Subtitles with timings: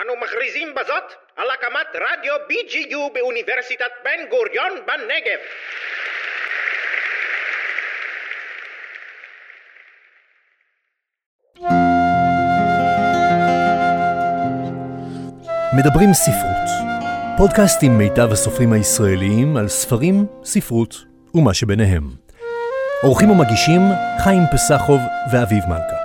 [0.00, 5.38] אנו מכריזים בזאת על הקמת רדיו BGU באוניברסיטת בן גוריון בנגב.
[15.78, 16.68] מדברים ספרות,
[17.36, 20.94] פודקאסט עם מיטב הסופרים הישראליים על ספרים, ספרות
[21.34, 22.02] ומה שביניהם.
[23.02, 23.80] עורכים ומגישים
[24.24, 25.00] חיים פסחוב
[25.32, 25.97] ואביב מלכה.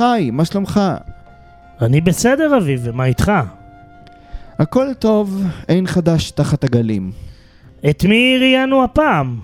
[0.00, 0.80] היי חי, מה שלומך?
[1.82, 3.32] אני בסדר, אביב, ומה איתך?
[4.58, 7.12] הכל טוב, אין חדש תחת הגלים.
[7.90, 9.36] את מי ראיינו הפעם?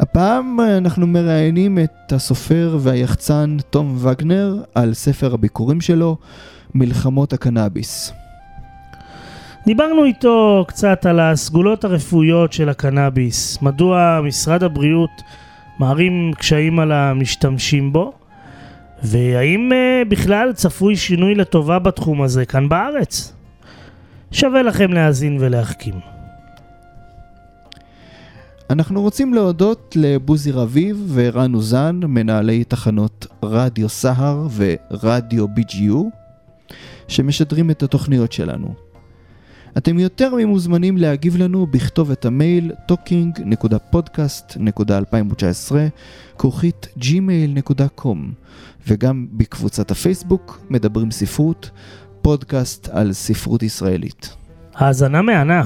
[0.00, 6.16] הפעם אנחנו מראיינים את הסופר והיחצן תום וגנר על ספר הביקורים שלו,
[6.74, 8.12] מלחמות הקנאביס.
[9.66, 15.22] דיברנו איתו קצת על הסגולות הרפואיות של הקנאביס, מדוע משרד הבריאות
[15.78, 18.17] מערים קשיים על המשתמשים בו,
[19.02, 23.32] והאם uh, בכלל צפוי שינוי לטובה בתחום הזה כאן בארץ.
[24.32, 25.94] שווה לכם להאזין ולהחכים.
[28.70, 35.94] אנחנו רוצים להודות לבוזי רביב וערן אוזן, מנהלי תחנות רדיו סהר ורדיו BGU,
[37.08, 38.87] שמשדרים את התוכניות שלנו.
[39.78, 45.74] אתם יותר ממוזמנים להגיב לנו בכתובת המייל talking.podcast.2019
[46.38, 48.18] כרוכית gmail.com
[48.86, 51.70] וגם בקבוצת הפייסבוק מדברים ספרות,
[52.22, 54.36] פודקאסט על ספרות ישראלית.
[54.74, 55.64] האזנה מהנה.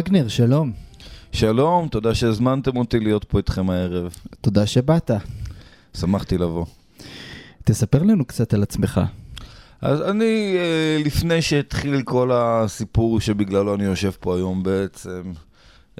[0.00, 0.72] וגנר, שלום.
[1.32, 4.14] שלום, תודה שהזמנתם אותי להיות פה איתכם הערב.
[4.40, 5.10] תודה שבאת.
[5.96, 6.64] שמחתי לבוא.
[7.64, 9.00] תספר לנו קצת על עצמך.
[9.80, 15.22] אז אני, אה, לפני שהתחיל כל הסיפור שבגללו אני יושב פה היום בעצם,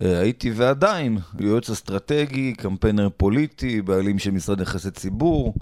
[0.02, 5.54] אה, הייתי ועדיין יועץ אסטרטגי, קמפיינר פוליטי, בעלים של משרד יחסי ציבור.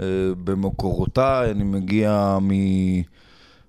[0.00, 0.04] אה,
[0.44, 2.50] במקורותיי אני מגיע מ...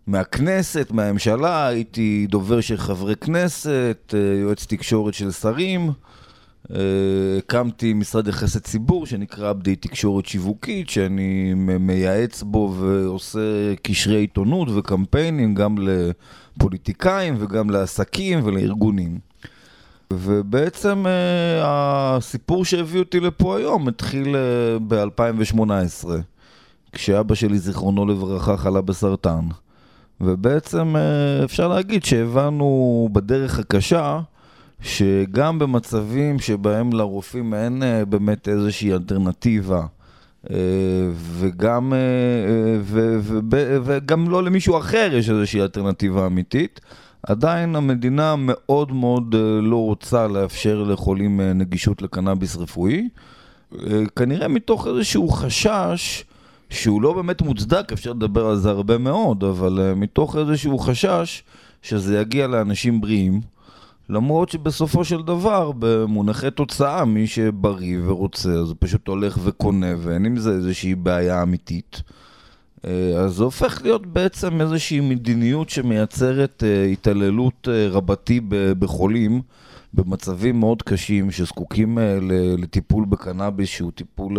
[0.08, 5.92] מהכנסת, מהממשלה, הייתי דובר של חברי כנסת, יועץ תקשורת של שרים.
[7.38, 15.56] הקמתי משרד יחסי ציבור שנקרא בדי תקשורת שיווקית, שאני מייעץ בו ועושה קשרי עיתונות וקמפיינים
[15.56, 15.76] גם
[16.58, 19.20] לפוליטיקאים וגם לעסקים ולארגונים.
[20.14, 21.06] ובעצם
[21.62, 24.36] הסיפור שהביא אותי לפה היום התחיל
[24.88, 26.08] ב-2018,
[26.92, 29.48] כשאבא שלי, זיכרונו לברכה, חלה בסרטן.
[30.22, 30.96] ובעצם
[31.44, 34.20] אפשר להגיד שהבנו בדרך הקשה
[34.82, 39.86] שגם במצבים שבהם לרופאים אין באמת איזושהי אלטרנטיבה
[41.20, 41.94] וגם,
[42.82, 46.80] ו, ו, ו, וגם לא למישהו אחר יש איזושהי אלטרנטיבה אמיתית,
[47.24, 53.10] עדיין המדינה מאוד מאוד לא רוצה לאפשר לחולים נגישות לקנאביס רפואי,
[54.16, 56.24] כנראה מתוך איזשהו חשש
[56.70, 61.44] שהוא לא באמת מוצדק, אפשר לדבר על זה הרבה מאוד, אבל uh, מתוך איזשהו חשש
[61.82, 63.42] שזה יגיע לאנשים בריאים,
[64.10, 70.26] למרות שבסופו של דבר, במונחי תוצאה, מי שבריא ורוצה, אז הוא פשוט הולך וקונה, ואין
[70.26, 72.02] עם זה איזושהי בעיה אמיתית.
[72.78, 78.42] Uh, אז זה הופך להיות בעצם איזושהי מדיניות שמייצרת uh, התעללות רבתי
[78.80, 79.42] בחולים.
[79.94, 81.98] במצבים מאוד קשים שזקוקים
[82.58, 84.38] לטיפול בקנאביס שהוא טיפול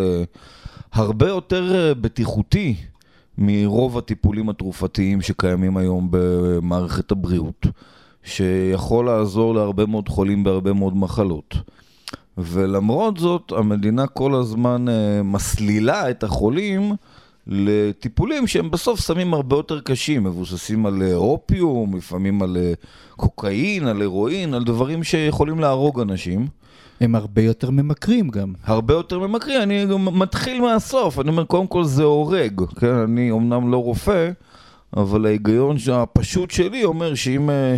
[0.92, 2.74] הרבה יותר בטיחותי
[3.38, 7.66] מרוב הטיפולים התרופתיים שקיימים היום במערכת הבריאות,
[8.24, 11.54] שיכול לעזור להרבה מאוד חולים בהרבה מאוד מחלות.
[12.38, 14.84] ולמרות זאת, המדינה כל הזמן
[15.24, 16.92] מסלילה את החולים
[17.46, 22.56] לטיפולים שהם בסוף סמים הרבה יותר קשים, מבוססים על אופיום, לפעמים על
[23.16, 26.46] קוקאין, על הירואין, על דברים שיכולים להרוג אנשים.
[27.00, 28.52] הם הרבה יותר ממכרים גם.
[28.64, 33.30] הרבה יותר ממכרים, אני גם מתחיל מהסוף, אני אומר, קודם כל זה הורג, כן, אני
[33.30, 34.30] אומנם לא רופא,
[34.96, 37.76] אבל ההיגיון הפשוט שלי אומר שאם אה,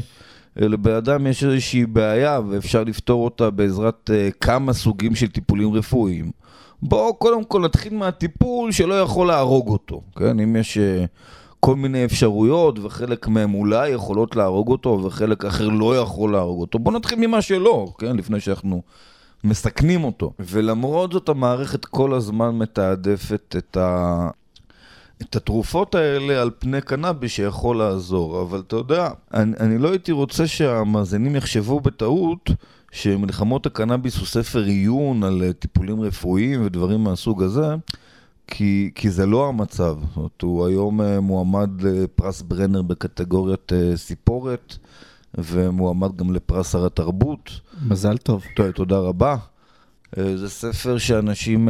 [0.57, 6.31] לבן אדם יש איזושהי בעיה ואפשר לפתור אותה בעזרת אה, כמה סוגים של טיפולים רפואיים,
[6.83, 10.79] בואו קודם כל נתחיל מהטיפול שלא יכול להרוג אותו, כן, אם יש...
[11.61, 16.79] כל מיני אפשרויות, וחלק מהם אולי יכולות להרוג אותו, וחלק אחר לא יכול להרוג אותו.
[16.79, 18.17] בואו נתחיל ממה שלא, כן?
[18.17, 18.83] לפני שאנחנו
[19.45, 20.33] מסכנים אותו.
[20.39, 24.29] ולמרות זאת המערכת כל הזמן מתעדפת את, ה...
[25.23, 28.43] את התרופות האלה על פני קנאביס שיכול לעזור.
[28.43, 32.51] אבל אתה יודע, אני, אני לא הייתי רוצה שהמאזינים יחשבו בטעות
[32.93, 37.75] שמלחמות הקנאביס הוא ספר עיון על טיפולים רפואיים ודברים מהסוג הזה.
[38.47, 39.99] כי, כי זה לא המצב.
[40.01, 44.77] זאת אומרת, הוא היום אה, מועמד לפרס ברנר בקטגוריית אה, סיפורת,
[45.39, 47.51] ומועמד גם לפרס שר התרבות.
[47.89, 48.45] מזל טוב.
[48.57, 49.37] טוב, תודה רבה.
[50.19, 51.69] אה, זה ספר שאנשים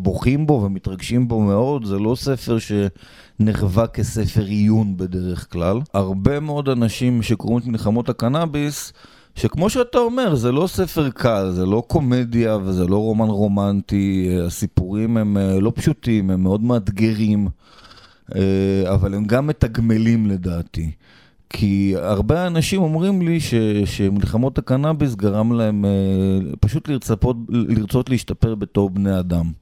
[0.00, 5.80] בוכים בו ומתרגשים בו מאוד, זה לא ספר שנחווה כספר עיון בדרך כלל.
[5.94, 8.92] הרבה מאוד אנשים שקוראים את מלחמות הקנאביס,
[9.36, 15.16] שכמו שאתה אומר, זה לא ספר קל, זה לא קומדיה וזה לא רומן רומנטי, הסיפורים
[15.16, 17.48] הם אה, לא פשוטים, הם מאוד מאתגרים,
[18.34, 20.90] אה, אבל הם גם מתגמלים לדעתי.
[21.50, 23.54] כי הרבה אנשים אומרים לי ש,
[23.84, 25.90] שמלחמות הקנאביס גרם להם אה,
[26.60, 29.52] פשוט לרצות, לרצות להשתפר בתור בני אדם.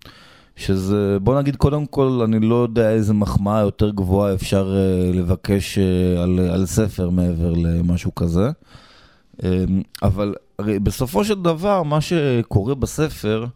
[0.56, 4.76] שזה, בוא נגיד קודם כל, אני לא יודע איזה מחמאה יותר גבוהה אפשר
[5.15, 5.79] לבקש
[6.19, 8.50] על, על ספר מעבר למשהו כזה.
[9.42, 13.46] אמ, אבל הרי בסופו של דבר, מה שקורה בספר,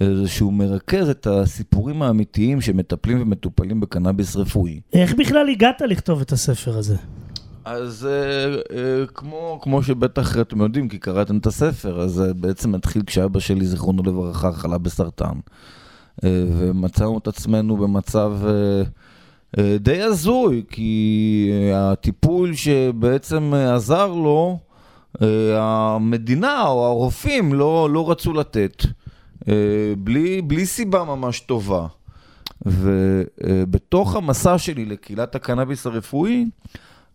[0.00, 4.80] אה, זה שהוא מרכז את הסיפורים האמיתיים שמטפלים ומטופלים בקנאביס רפואי.
[4.92, 6.96] איך בכלל הגעת לכתוב את הספר הזה?
[7.64, 12.74] אז uh, uh, כמו, כמו שבטח אתם יודעים, כי קראתם את הספר, אז uh, בעצם
[12.74, 15.38] התחיל כשאבא שלי, זיכרונו לברכה, חלה בסרטן.
[16.24, 18.32] ומצאנו את עצמנו במצב
[19.80, 24.71] די הזוי, כי הטיפול שבעצם עזר לו, אה,
[25.56, 28.82] המדינה או הרופאים לא, לא רצו לתת,
[29.48, 29.54] אה,
[29.98, 31.86] בלי, בלי סיבה ממש טובה.
[32.66, 36.46] ובתוך המסע שלי לקהילת הקנאביס הרפואי,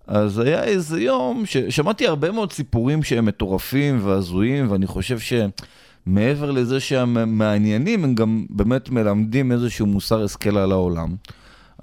[0.08, 6.80] אז היה איזה יום ששמעתי הרבה מאוד סיפורים שהם מטורפים והזויים, ואני חושב שמעבר לזה
[6.80, 11.16] שהם מעניינים, הם גם באמת מלמדים איזשהו מוסר השכל על העולם.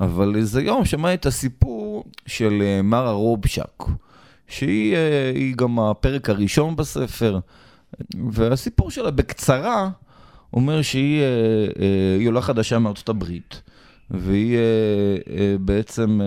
[0.01, 3.83] אבל איזה יום שמעתי את הסיפור של אה, מרה רובשק.
[4.49, 7.39] שהיא אה, גם הפרק הראשון בספר,
[8.33, 9.91] והסיפור שלה בקצרה
[10.53, 11.27] אומר שהיא אה,
[12.21, 13.63] אה, עולה חדשה מארצות הברית,
[14.11, 14.59] והיא
[15.61, 16.21] בעצם...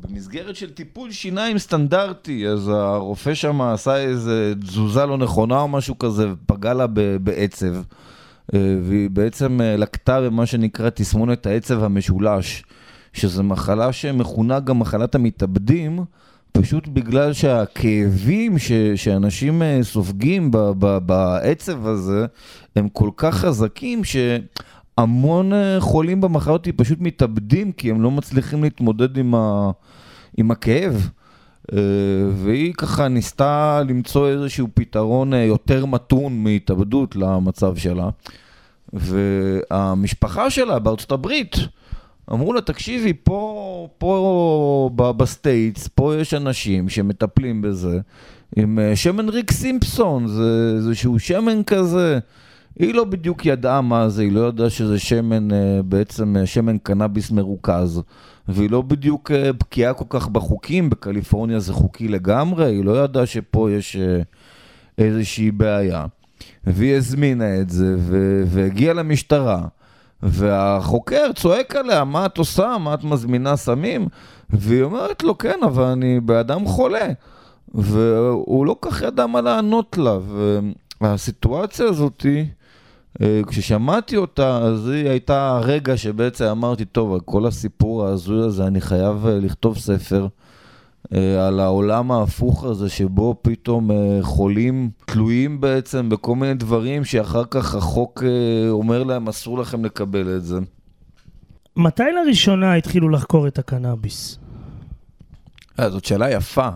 [0.00, 5.98] במסגרת של טיפול שיניים סטנדרטי, אז הרופא שם עשה איזה תזוזה לא נכונה או משהו
[5.98, 6.86] כזה, ופגע לה
[7.22, 7.74] בעצב.
[8.52, 12.64] והיא בעצם לקטה במה שנקרא תסמונת העצב המשולש,
[13.12, 16.04] שזו מחלה שמכונה גם מחלת המתאבדים,
[16.52, 22.26] פשוט בגלל שהכאבים ש, שאנשים אה, סופגים ב, ב, בעצב הזה
[22.76, 29.16] הם כל כך חזקים שהמון אה, חולים במחלות פשוט מתאבדים כי הם לא מצליחים להתמודד
[29.18, 29.70] עם, ה,
[30.36, 31.10] עם הכאב.
[31.72, 31.78] אה,
[32.34, 38.08] והיא ככה ניסתה למצוא איזשהו פתרון יותר מתון מהתאבדות למצב שלה.
[38.92, 41.56] והמשפחה שלה בארצות הברית,
[42.32, 48.00] אמרו לה, תקשיבי, פה, פה ב states, פה יש אנשים שמטפלים בזה,
[48.56, 52.18] עם אה, שמן ריק סימפסון, זה איזשהו שמן כזה.
[52.78, 56.78] היא לא בדיוק ידעה מה זה, היא לא ידעה שזה שמן, אה, בעצם אה, שמן
[56.78, 58.02] קנאביס מרוכז.
[58.48, 63.70] והיא לא בדיוק בקיאה כל כך בחוקים, בקליפורניה זה חוקי לגמרי, היא לא ידעה שפה
[63.70, 63.96] יש
[64.98, 66.06] איזושהי בעיה.
[66.64, 67.96] והיא הזמינה את זה,
[68.46, 69.66] והגיעה למשטרה.
[70.22, 72.76] והחוקר צועק עליה, מה את עושה?
[72.80, 74.08] מה את מזמינה סמים?
[74.50, 77.08] והיא אומרת לו, כן, אבל אני באדם חולה.
[77.74, 80.18] והוא לא כך ידע מה לענות לה.
[81.00, 82.46] והסיטואציה הזאתי,
[83.22, 88.80] אה, כששמעתי אותה, אז היא הייתה הרגע שבעצם אמרתי, טוב, כל הסיפור ההזוי הזה, אני
[88.80, 90.26] חייב אה, לכתוב ספר.
[91.14, 97.44] אה, על העולם ההפוך הזה, שבו פתאום אה, חולים תלויים בעצם בכל מיני דברים שאחר
[97.50, 100.58] כך החוק אה, אומר להם אסור לכם לקבל את זה.
[101.76, 104.38] מתי לראשונה התחילו לחקור את הקנאביס?
[105.88, 106.68] זאת שאלה יפה.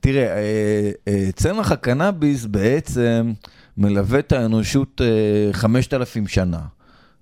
[0.00, 0.26] תראה,
[1.32, 3.32] צמח הקנאביס בעצם
[3.76, 5.00] מלווה את האנושות
[5.52, 6.60] 5,000 שנה.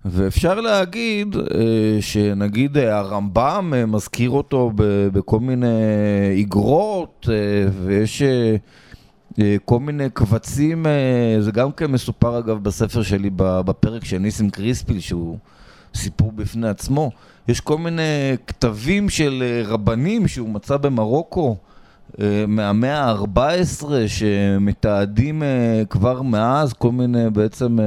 [0.05, 1.43] ואפשר להגיד אה,
[2.01, 4.73] שנגיד אה, הרמב"ם אה, מזכיר אותו
[5.13, 5.67] בכל מיני
[6.31, 7.29] איגרות,
[7.85, 8.23] ויש
[9.65, 10.87] כל מיני קבצים,
[11.41, 15.39] זה גם כן מסופר אגב בספר שלי בפרק של ניסים קריספיל, שהוא
[15.95, 17.11] סיפור בפני עצמו.
[17.49, 21.57] יש כל מיני כתבים של רבנים שהוא מצא במרוקו
[22.49, 25.43] מהמאה ה-14, שמתעדים
[25.91, 27.79] כבר מאז כל מיני בעצם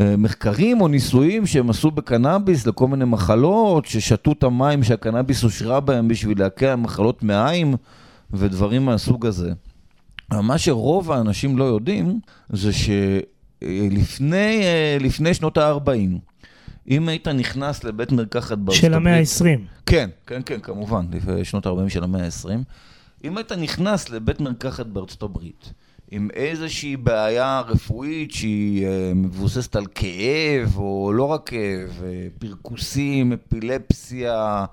[0.00, 6.08] מחקרים או ניסויים שהם עשו בקנאביס לכל מיני מחלות, ששתו את המים שהקנאביס אושרה בהם
[6.08, 7.74] בשביל להקל מחלות מעיים
[8.30, 9.52] ודברים מהסוג הזה.
[10.32, 12.70] מה שרוב האנשים לא יודעים, זה
[13.62, 14.60] שלפני
[15.26, 15.90] אה, שנות ה-40,
[16.90, 19.60] אם היית נכנס לבית מרקחת בארצות של המאה ה-20.
[19.86, 22.48] כן, כן, כן, כמובן, לפני שנות ה-40 של המאה ה-20.
[23.24, 25.72] אם היית נכנס לבית מרקחת בארצות הברית,
[26.14, 33.32] עם איזושהי בעיה רפואית שהיא אה, מבוססת על כאב, או לא רק כאב, אה, פרכוסים,
[33.32, 34.64] אפילפסיה,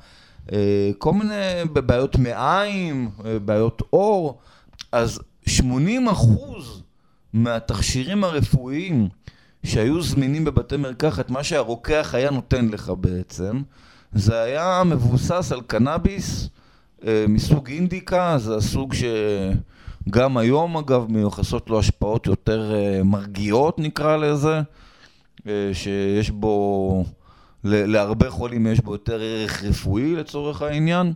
[0.98, 1.34] כל מיני
[1.74, 3.10] בעיות מעיים,
[3.46, 4.40] בעיות עור,
[4.92, 6.84] אז 80 אחוז
[7.34, 9.10] מהתכשירים הרפואיים
[9.64, 13.62] שהיו זמינים בבתי מרקחת, מה שהרוקח היה נותן לך בעצם,
[14.14, 16.50] זה היה מבוסס על קנאביס
[17.08, 18.94] אה, מסוג אינדיקה, זה הסוג
[20.10, 24.62] שגם היום אגב מיוחסות לו השפעות יותר אה, מרגיעות נקרא לזה,
[25.48, 27.06] אה, שיש בו,
[27.64, 31.14] להרבה חולים יש בו יותר ערך רפואי לצורך העניין.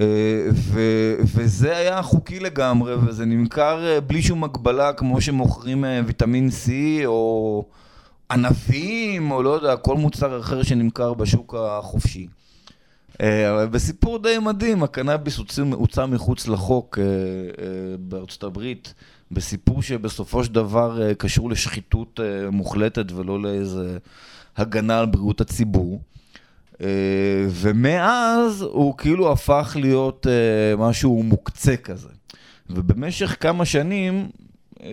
[0.00, 0.04] אה,
[0.52, 6.70] ו- וזה היה חוקי לגמרי, וזה נמכר בלי שום הגבלה, כמו שמוכרים ויטמין C
[7.06, 7.64] או
[8.30, 12.26] ענבים, או לא יודע, כל מוצר אחר שנמכר בשוק החופשי.
[13.20, 15.38] אבל בסיפור די מדהים, הקנאביס
[15.72, 16.98] הוצא מחוץ לחוק
[17.98, 18.94] בארצות הברית,
[19.30, 22.20] בסיפור שבסופו של דבר קשור לשחיתות
[22.52, 23.98] מוחלטת ולא לאיזה
[24.56, 26.00] הגנה על בריאות הציבור.
[26.82, 32.08] אה, ומאז הוא כאילו הפך להיות אה, משהו מוקצה כזה.
[32.70, 34.28] ובמשך כמה שנים,
[34.82, 34.90] אה,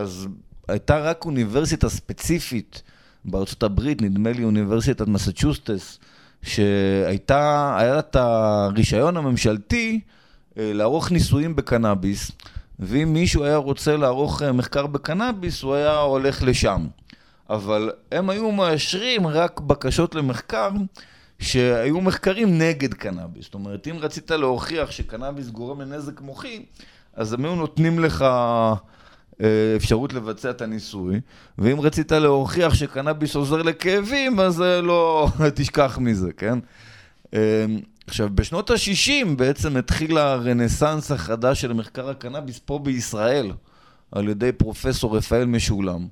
[0.00, 0.26] אז
[0.68, 2.82] הייתה רק אוניברסיטה ספציפית
[3.24, 5.98] בארצות הברית, נדמה לי אוניברסיטת מסצ'וסטס,
[6.42, 10.00] שהייתה, היה את הרישיון הממשלתי
[10.56, 12.30] לערוך ניסויים בקנאביס,
[12.78, 16.86] ואם מישהו היה רוצה לערוך מחקר בקנאביס, הוא היה הולך לשם.
[17.50, 20.70] אבל הם היו מאשרים רק בקשות למחקר
[21.38, 23.44] שהיו מחקרים נגד קנאביס.
[23.44, 26.64] זאת אומרת, אם רצית להוכיח שקנאביס גורם לנזק מוחי,
[27.14, 28.74] אז הם היו נותנים לך אה,
[29.76, 31.20] אפשרות לבצע את הניסוי,
[31.58, 36.58] ואם רצית להוכיח שקנאביס עוזר לכאבים, אז אה, לא תשכח מזה, כן?
[37.34, 37.64] אה,
[38.06, 43.52] עכשיו, בשנות ה-60 בעצם התחיל הרנסאנס החדש של מחקר הקנאביס פה בישראל,
[44.12, 46.06] על ידי פרופסור רפאל משולם.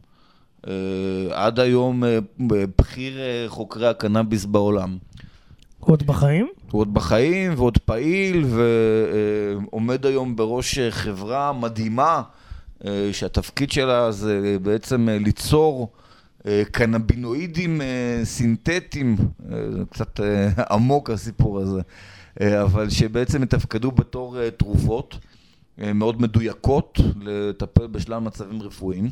[1.31, 2.03] עד היום
[2.39, 4.99] בכיר חוקרי הקנאביס בעולם.
[5.79, 6.49] הוא עוד בחיים?
[6.71, 8.45] הוא עוד בחיים ועוד פעיל
[9.65, 12.23] ועומד היום בראש חברה מדהימה אה,
[13.13, 15.93] שהתפקיד שלה זה בעצם אה, ליצור
[16.47, 17.81] אה, קנבינואידים
[18.25, 19.17] סינתטיים,
[19.49, 20.21] זה קצת
[20.73, 21.81] עמוק הסיפור הזה,
[22.41, 25.19] אבל שבעצם יתפקדו בתור תרופות
[25.79, 29.11] מאוד מדויקות לטפל בשלל מצבים רפואיים.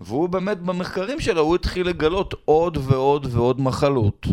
[0.00, 4.26] והוא באמת במחקרים שלו, הוא התחיל לגלות עוד ועוד ועוד מחלות.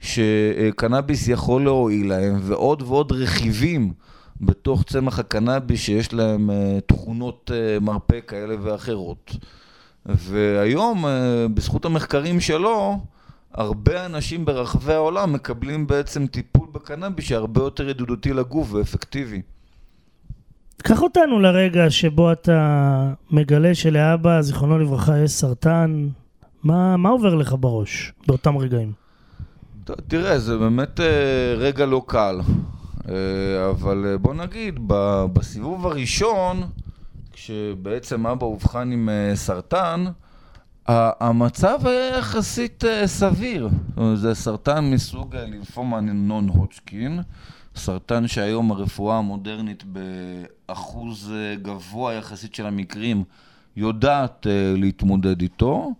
[0.00, 3.92] שקנאביס יכול להועיל להם, ועוד ועוד רכיבים
[4.40, 9.36] בתוך צמח הקנאביס שיש להם אה, תכונות אה, מרפא כאלה ואחרות.
[10.06, 12.98] והיום, אה, בזכות המחקרים שלו,
[13.54, 19.42] הרבה אנשים ברחבי העולם מקבלים בעצם טיפול בקנאביס שהרבה יותר ידידותי לגוף ואפקטיבי.
[20.82, 26.08] קח אותנו לרגע שבו אתה מגלה שלאבא, זיכרונו לברכה, יש סרטן.
[26.64, 28.92] מה, מה עובר לך בראש באותם רגעים?
[30.08, 31.00] תראה, זה באמת
[31.56, 32.40] רגע לא קל,
[33.70, 34.74] אבל אה, בוא נגיד,
[35.32, 36.62] בסיבוב הראשון,
[37.32, 40.04] כשבעצם אבא אובחן עם סרטן,
[40.88, 43.68] המצב היה יחסית סביר.
[44.14, 47.20] זה סרטן מסוג לימפומה נון הודשקין,
[47.76, 51.32] סרטן שהיום הרפואה המודרנית באחוז
[51.62, 53.24] גבוה יחסית של המקרים
[53.76, 54.46] יודעת
[54.76, 55.92] להתמודד איתו.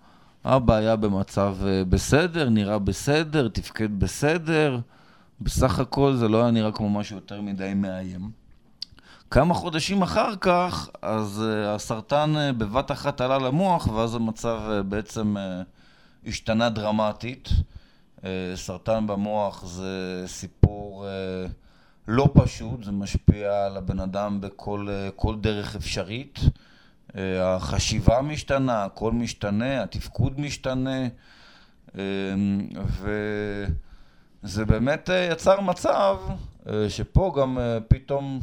[0.45, 4.79] אבא היה במצב אה, בסדר, נראה בסדר, תפקד בסדר.
[5.41, 8.31] בסך הכל זה לא היה נראה כמו משהו יותר מדי מאיים.
[9.31, 14.83] כמה חודשים אחר כך, אז uh, הסרטן uh, בבת אחת עלה למוח, ואז המצב uh,
[14.83, 15.37] בעצם
[16.27, 17.49] השתנה דרמטית.
[18.55, 21.07] סרטן במוח זה סיפור
[22.09, 26.39] לא פשוט, זה משפיע על הבן אדם בכל דרך אפשרית.
[27.17, 31.07] אה, החשיבה משתנה, הכל משתנה, התפקוד משתנה,
[31.99, 32.03] אה,
[34.47, 36.17] וזה באמת אה, יצר מצב
[36.89, 38.41] שפה גם פתאום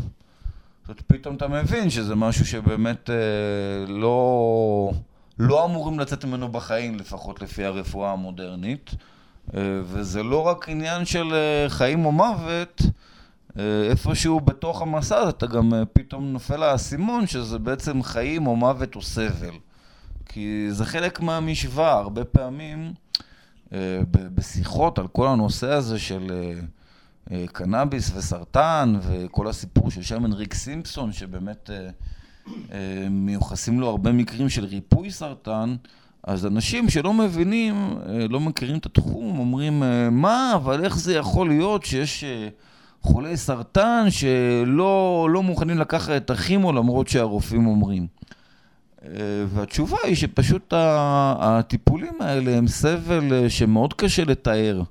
[0.87, 3.15] זאת פתאום אתה מבין שזה משהו שבאמת אה,
[3.87, 4.91] לא,
[5.39, 8.91] לא אמורים לצאת ממנו בחיים, לפחות לפי הרפואה המודרנית.
[9.53, 12.81] אה, וזה לא רק עניין של אה, חיים או מוות,
[13.59, 18.55] אה, איפשהו בתוך המסע הזה אתה גם אה, פתאום נופל האסימון שזה בעצם חיים או
[18.55, 19.55] מוות או סבל.
[20.25, 23.02] כי זה חלק מהמשוואה, הרבה פעמים אה,
[24.11, 26.59] בשיחות על כל הנושא הזה של אה,
[27.31, 31.89] אה, קנאביס וסרטן וכל הסיפור של שמן ריק סימפסון, שבאמת אה,
[32.71, 35.75] אה, מיוחסים לו הרבה מקרים של ריפוי סרטן,
[36.23, 41.13] אז אנשים שלא מבינים, אה, לא מכירים את התחום, אומרים, אה, מה, אבל איך זה
[41.13, 42.47] יכול להיות שיש אה,
[43.01, 48.07] חולי סרטן שלא לא מוכנים לקחת את הכימו למרות שהרופאים אומרים?
[49.05, 50.73] אה, והתשובה היא שפשוט
[51.39, 54.81] הטיפולים האלה הם סבל אה, שמאוד קשה לתאר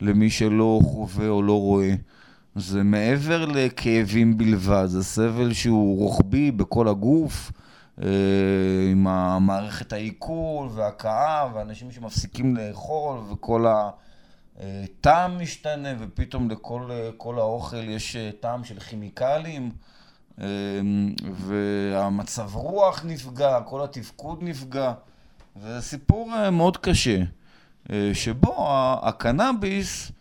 [0.00, 1.94] למי שלא חווה או לא רואה.
[2.56, 7.52] זה מעבר לכאבים בלבד, זה סבל שהוא רוחבי בכל הגוף,
[8.02, 8.08] אה,
[8.90, 13.66] עם המערכת העיכול והכאב, ואנשים שמפסיקים לאכול, וכל
[14.56, 19.70] הטעם משתנה, ופתאום לכל אה, כל האוכל יש אה, טעם של כימיקלים.
[20.40, 20.46] אה,
[21.32, 24.92] והמצב רוח נפגע, כל התפקוד נפגע,
[25.56, 27.18] וזה סיפור אה, מאוד קשה,
[27.90, 28.66] אה, שבו
[29.02, 30.12] הקנאביס,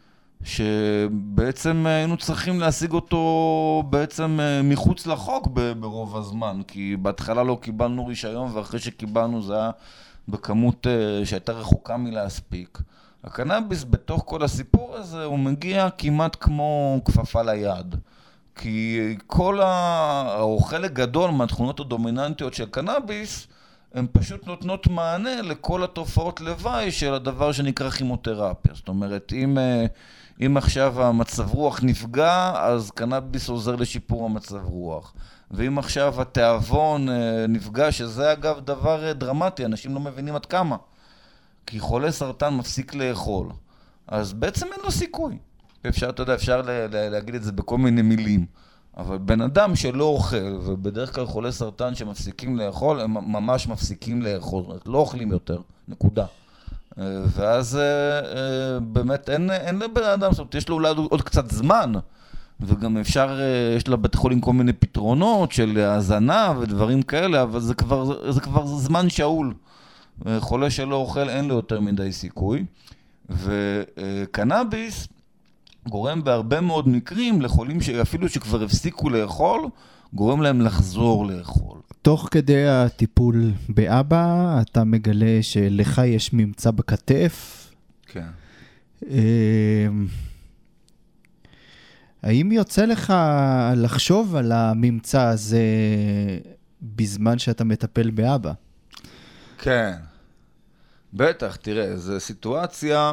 [0.43, 5.47] שבעצם היינו צריכים להשיג אותו בעצם אה, מחוץ לחוק
[5.79, 9.71] ברוב הזמן, כי בהתחלה לא קיבלנו רישיון, ואחרי שקיבלנו זה היה
[10.27, 12.81] בכמות אה, שהייתה רחוקה מלהספיק.
[13.23, 17.95] הקנאביס בתוך כל הסיפור הזה, הוא מגיע כמעט כמו כפפה ליד.
[18.61, 20.35] כי כל ה...
[20.39, 23.47] או חלק גדול מהתכונות הדומיננטיות של קנאביס,
[23.93, 28.73] הן פשוט נותנות מענה לכל התופעות לוואי של הדבר שנקרא כימותרפיה.
[28.73, 29.85] זאת אומרת, אם, אה,
[30.45, 35.13] אם עכשיו המצב רוח נפגע, אז קנאביס עוזר לשיפור המצב רוח.
[35.51, 40.75] ואם עכשיו התיאבון אה, נפגע, שזה אגב דבר אה, דרמטי, אנשים לא מבינים עד כמה.
[41.65, 43.47] כי חולה סרטן מפסיק לאכול,
[44.07, 45.37] אז בעצם אין לו סיכוי.
[45.89, 46.61] אפשר, אתה יודע, אפשר
[46.91, 48.45] להגיד את זה בכל מיני מילים.
[48.97, 54.61] אבל בן אדם שלא אוכל, ובדרך כלל חולי סרטן שמפסיקים לאכול, הם ממש מפסיקים לאכול,
[54.61, 56.25] זאת אומרת, לא אוכלים יותר, נקודה.
[56.99, 57.81] אה, ואז אה,
[58.19, 61.93] אה, באמת אין, אין לבן אדם, זאת אומרת, יש לו אולי עוד קצת זמן,
[62.59, 63.39] וגם אפשר,
[63.77, 68.65] יש לבית חולים כל מיני פתרונות של האזנה ודברים כאלה, אבל זה כבר, זה כבר
[68.65, 69.53] זמן שאול.
[70.39, 72.65] חולה שלא אוכל, אין לו יותר מדי סיכוי.
[73.29, 75.07] וקנאביס
[75.87, 79.69] גורם בהרבה מאוד מקרים לחולים שאפילו שכבר הפסיקו לאכול,
[80.13, 81.79] גורם להם לחזור לאכול.
[82.01, 87.67] תוך כדי הטיפול באבא, אתה מגלה שלך יש ממצא בכתף.
[88.07, 88.27] כן.
[89.09, 90.07] אמ,
[92.23, 93.13] האם יוצא לך
[93.75, 95.63] לחשוב על הממצא הזה
[96.81, 98.51] בזמן שאתה מטפל באבא?
[99.57, 99.93] כן.
[101.13, 103.11] בטח, תראה, זו סיטואציה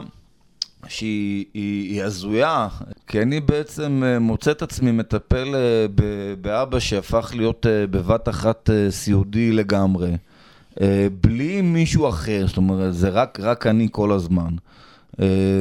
[0.86, 2.68] שהיא היא, היא הזויה,
[3.06, 5.86] כי אני בעצם אה, מוצא את עצמי מטפל אה,
[6.40, 10.10] באבא שהפך להיות אה, בבת אחת סיעודי לגמרי,
[11.20, 14.50] בלי מישהו אחר, זאת אומרת, זה רק, רק אני כל הזמן.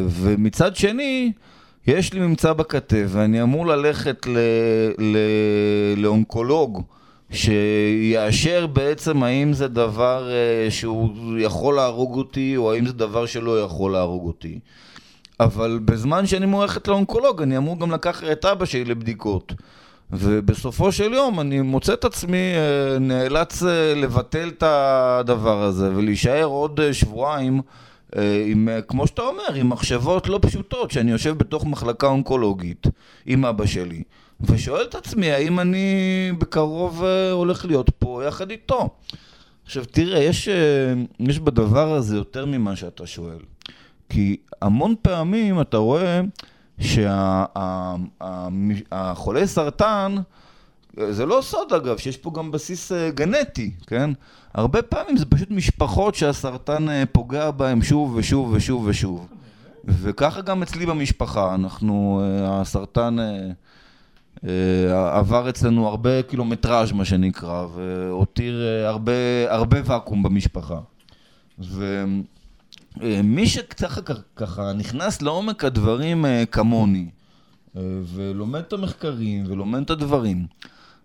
[0.10, 1.32] ומצד שני,
[1.88, 4.38] יש לי ממצא בכתף, ואני אמור ללכת ל,
[4.98, 5.18] ל,
[5.98, 6.84] לאונקולוג.
[7.32, 10.30] שיאשר בעצם האם זה דבר
[10.70, 14.60] שהוא יכול להרוג אותי, או האם זה דבר שלא יכול להרוג אותי.
[15.40, 19.54] אבל בזמן שאני אמור ללכת לאונקולוג, אני אמור גם לקחת את אבא שלי לבדיקות.
[20.12, 26.46] ובסופו של יום אני מוצא את עצמי אה, נאלץ אה, לבטל את הדבר הזה ולהישאר
[26.46, 27.62] עוד אה, שבועיים
[28.46, 32.88] עם, כמו שאתה אומר, עם מחשבות לא פשוטות, שאני יושב בתוך מחלקה אונקולוגית
[33.26, 34.04] עם אבא שלי,
[34.42, 38.90] ושואל את עצמי האם אני בקרוב הולך להיות פה יחד איתו.
[39.66, 40.50] עכשיו תראה, יש,
[41.20, 43.40] יש בדבר הזה יותר ממה שאתה שואל.
[44.10, 46.22] כי המון פעמים אתה רואה
[48.90, 50.16] שהחולי סרטן,
[51.10, 54.10] זה לא סוד אגב, שיש פה גם בסיס אה, גנטי, כן?
[54.54, 59.28] הרבה פעמים זה פשוט משפחות שהסרטן אה, פוגע בהם שוב ושוב ושוב ושוב.
[59.86, 63.16] וככה גם אצלי במשפחה, אנחנו, אה, הסרטן
[65.12, 69.12] עבר אצלנו הרבה קילומטראז' מה שנקרא, והותיר הרבה,
[69.50, 70.80] הרבה ואקום במשפחה.
[73.02, 74.02] ומי שככה
[74.36, 77.06] ככה נכנס לעומק הדברים אה, כמוני,
[77.78, 77.82] אה,
[78.14, 80.46] ולומד את המחקרים ולומד את הדברים,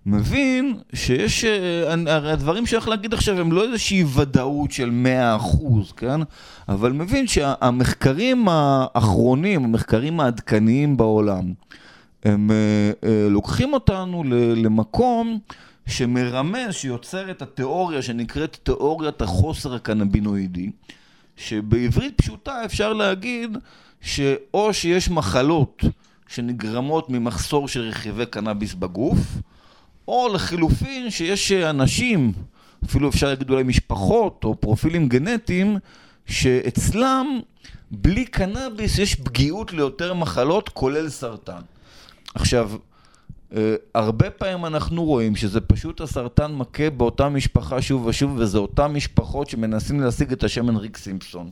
[0.07, 5.93] מבין שיש, אה, הרי הדברים שאני הולך להגיד עכשיו הם לא איזושהי ודאות של 100%,
[5.97, 6.21] כן?
[6.69, 11.53] אבל מבין שהמחקרים האחרונים, המחקרים העדכניים בעולם,
[12.25, 14.25] הם אה, אה, לוקחים אותנו
[14.57, 15.39] למקום
[15.87, 20.71] שמרמז, שיוצר את התיאוריה שנקראת תיאוריית החוסר הקנבינואידי,
[21.37, 23.59] שבעברית פשוטה אפשר להגיד
[24.01, 25.83] שאו שיש מחלות
[26.29, 29.19] שנגרמות ממחסור של רכיבי קנאביס בגוף,
[30.09, 32.33] או לחילופין שיש אנשים,
[32.85, 35.79] אפילו אפשר להגיד אולי משפחות או פרופילים גנטיים,
[36.27, 37.41] שאצלם
[37.91, 41.61] בלי קנאביס יש פגיעות ליותר מחלות, כולל סרטן.
[42.35, 42.71] עכשיו,
[43.95, 49.51] הרבה פעמים אנחנו רואים שזה פשוט הסרטן מכה באותה משפחה שוב ושוב, וזה אותן משפחות
[49.51, 51.51] שמנסים להשיג את השמן ריק סימפסון.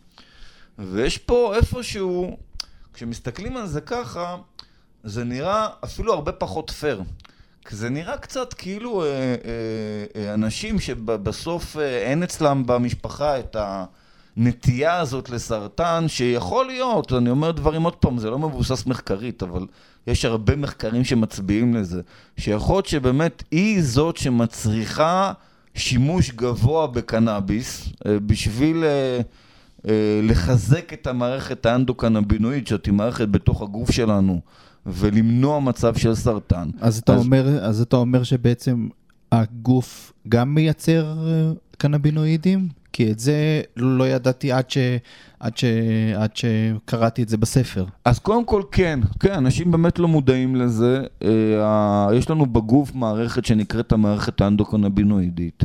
[0.78, 2.36] ויש פה איפשהו,
[2.94, 4.36] כשמסתכלים על זה ככה,
[5.04, 7.02] זה נראה אפילו הרבה פחות פייר.
[7.70, 9.34] זה נראה קצת כאילו אה, אה,
[10.16, 13.56] אה, אנשים שבסוף אה, אין אצלם במשפחה את
[14.40, 19.66] הנטייה הזאת לסרטן, שיכול להיות, אני אומר דברים עוד פעם, זה לא מבוסס מחקרית, אבל
[20.06, 22.00] יש הרבה מחקרים שמצביעים לזה,
[22.36, 25.32] שיכול להיות שבאמת היא זאת שמצריכה
[25.74, 29.20] שימוש גבוה בקנאביס אה, בשביל אה,
[29.88, 34.40] אה, לחזק את המערכת האנדוקנבינואית, זאת מערכת בתוך הגוף שלנו.
[34.86, 36.70] ולמנוע מצב של סרטן.
[36.80, 37.24] אז אתה, אז...
[37.24, 38.88] אומר, אז אתה אומר שבעצם
[39.32, 41.14] הגוף גם מייצר
[41.78, 42.79] קנבינואידים?
[42.92, 44.78] כי את זה לא ידעתי עד, ש...
[45.40, 45.64] עד, ש...
[46.16, 47.84] עד שקראתי את זה בספר.
[48.04, 51.02] אז קודם כל כן, כן, אנשים באמת לא מודעים לזה.
[51.22, 55.64] אה, יש לנו בגוף מערכת שנקראת המערכת האנדוקנבינואידית,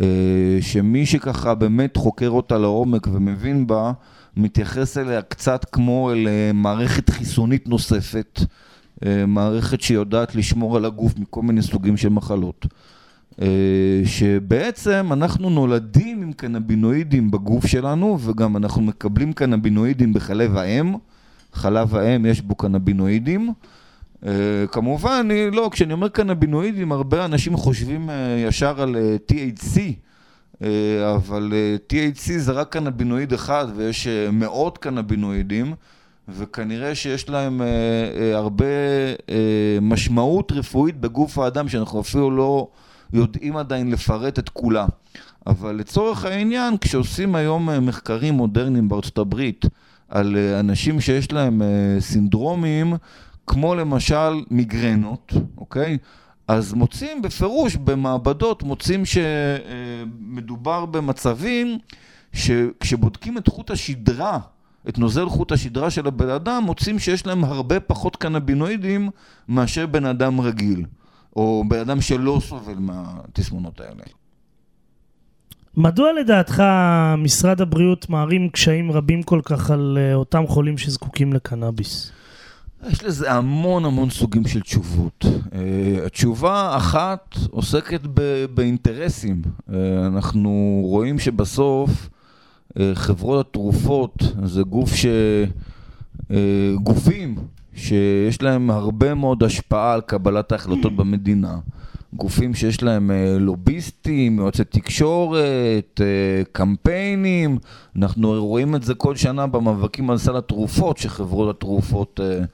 [0.00, 0.06] אה,
[0.60, 3.92] שמי שככה באמת חוקר אותה לעומק ומבין בה,
[4.36, 8.40] מתייחס אליה קצת כמו אל אה, מערכת חיסונית נוספת,
[9.26, 12.66] מערכת שיודעת לשמור על הגוף מכל מיני סוגים של מחלות.
[13.40, 13.46] אה,
[14.04, 20.94] שבעצם אנחנו נולדים עם קנבינואידים בגוף שלנו, וגם אנחנו מקבלים קנבינואידים בחלב האם.
[21.52, 23.52] חלב האם יש בו קנבינואידים.
[24.72, 28.10] כמובן, אני לא, כשאני אומר קנבינואידים, הרבה אנשים חושבים
[28.48, 28.96] ישר על
[29.30, 29.80] THC.
[30.62, 35.74] אה, אבל אה, THC זה רק קנבינואיד אחד ויש אה, מאות קנבינואידים
[36.28, 37.62] וכנראה שיש להם
[38.34, 38.64] הרבה
[39.80, 42.68] משמעות רפואית בגוף האדם שאנחנו אפילו לא
[43.12, 44.86] יודעים עדיין לפרט את כולה.
[45.46, 49.64] אבל לצורך העניין, כשעושים היום מחקרים מודרניים בארצות הברית
[50.08, 51.62] על אנשים שיש להם
[52.00, 52.94] סינדרומים,
[53.46, 55.98] כמו למשל מיגרנות, אוקיי?
[56.48, 61.78] אז מוצאים בפירוש, במעבדות, מוצאים שמדובר במצבים
[62.32, 64.38] שכשבודקים את חוט השדרה,
[64.88, 69.10] את נוזל חוט השדרה של הבן אדם, מוצאים שיש להם הרבה פחות קנבינואידים
[69.48, 70.84] מאשר בן אדם רגיל,
[71.36, 74.02] או בן אדם שלא סובל מהתסמונות האלה.
[75.76, 76.62] מדוע לדעתך
[77.18, 82.12] משרד הבריאות מערים קשיים רבים כל כך על אה, אותם חולים שזקוקים לקנאביס?
[82.88, 85.24] יש לזה המון המון סוגים של תשובות.
[85.24, 89.42] Uh, התשובה אחת עוסקת ב- באינטרסים.
[89.44, 89.72] Uh,
[90.06, 92.08] אנחנו רואים שבסוף
[92.68, 94.14] uh, חברות התרופות
[94.44, 95.06] זה גוף ש...
[96.18, 96.32] Uh,
[96.82, 97.36] גופים
[97.74, 101.58] שיש להם הרבה מאוד השפעה על קבלת ההחלטות במדינה.
[102.14, 107.58] גופים שיש להם uh, לוביסטים, יועצי תקשורת, uh, קמפיינים.
[107.96, 112.20] אנחנו רואים את זה כל שנה במאבקים על סל התרופות, שחברות התרופות...
[112.20, 112.46] Uh,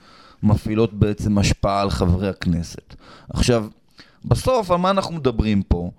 [0.42, 2.94] מפעילות בעצם השפעה על חברי הכנסת.
[3.28, 3.66] עכשיו,
[4.24, 5.90] בסוף על מה אנחנו מדברים פה?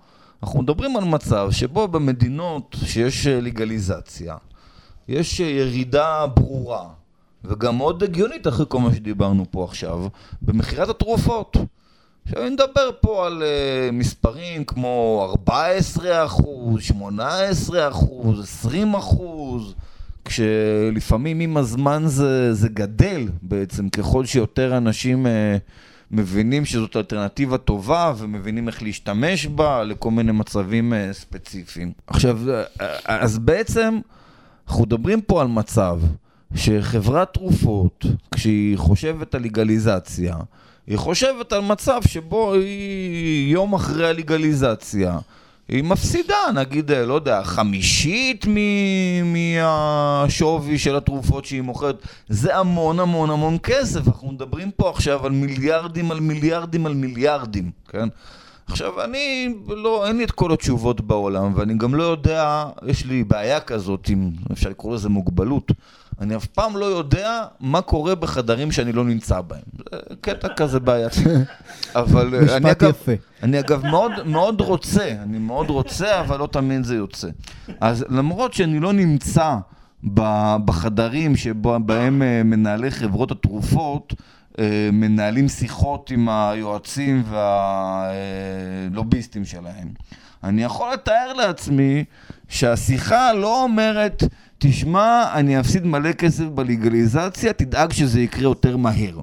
[0.42, 4.36] אנחנו מדברים על מצב שבו במדינות שיש לגליזציה,
[5.08, 6.88] יש ירידה ברורה,
[7.44, 10.08] וגם מאוד הגיונית אחרי כל מה שדיברנו פה עכשיו,
[10.42, 11.56] במכירת התרופות.
[12.24, 19.74] עכשיו אני מדבר פה על uh, מספרים כמו 14 אחוז, 18 אחוז, 20 אחוז,
[20.28, 25.56] כשלפעמים עם הזמן זה, זה גדל בעצם, ככל שיותר אנשים אה,
[26.10, 31.92] מבינים שזאת אלטרנטיבה טובה ומבינים איך להשתמש בה לכל מיני מצבים אה, ספציפיים.
[32.06, 32.64] עכשיו, אה,
[33.04, 33.98] אז בעצם
[34.68, 36.00] אנחנו מדברים פה על מצב
[36.54, 40.36] שחברת תרופות, כשהיא חושבת על לגליזציה,
[40.86, 45.18] היא חושבת על מצב שבו היא יום אחרי הלגליזציה.
[45.68, 48.46] היא מפסידה, נגיד, לא יודע, חמישית
[49.24, 52.06] מהשווי של התרופות שהיא מוכרת.
[52.28, 54.08] זה המון המון המון כסף.
[54.08, 58.08] אנחנו מדברים פה עכשיו על מיליארדים על מיליארדים על מיליארדים, כן?
[58.68, 63.24] עכשיו, אני, לא, אין לי את כל התשובות בעולם, ואני גם לא יודע, יש לי
[63.24, 65.72] בעיה כזאת, אם אפשר לקרוא לזה מוגבלות.
[66.20, 69.60] אני אף פעם לא יודע מה קורה בחדרים שאני לא נמצא בהם.
[69.76, 71.20] זה קטע כזה בעייתי.
[71.94, 73.12] אבל אה, אני אגב, יפה.
[73.42, 77.28] אני אגב מאוד, מאוד רוצה, אני מאוד רוצה, אבל לא תמיד זה יוצא.
[77.80, 79.56] אז למרות שאני לא נמצא
[80.64, 84.14] בחדרים שבהם אה, מנהלי חברות התרופות
[84.92, 87.22] מנהלים שיחות עם היועצים
[88.90, 89.88] והלוביסטים שלהם.
[90.44, 92.04] אני יכול לתאר לעצמי
[92.48, 94.22] שהשיחה לא אומרת,
[94.58, 99.20] תשמע, אני אפסיד מלא כסף בלגליזציה, תדאג שזה יקרה יותר מהר.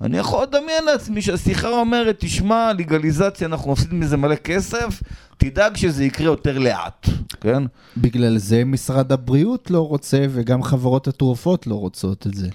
[0.00, 5.02] אני יכול לדמיין לעצמי שהשיחה אומרת, תשמע, לגליזציה, אנחנו מפסידים מזה מלא כסף,
[5.36, 7.06] תדאג שזה יקרה יותר לאט,
[7.40, 7.62] כן?
[7.96, 12.48] בגלל זה משרד הבריאות לא רוצה, וגם חברות התרופות לא רוצות את זה.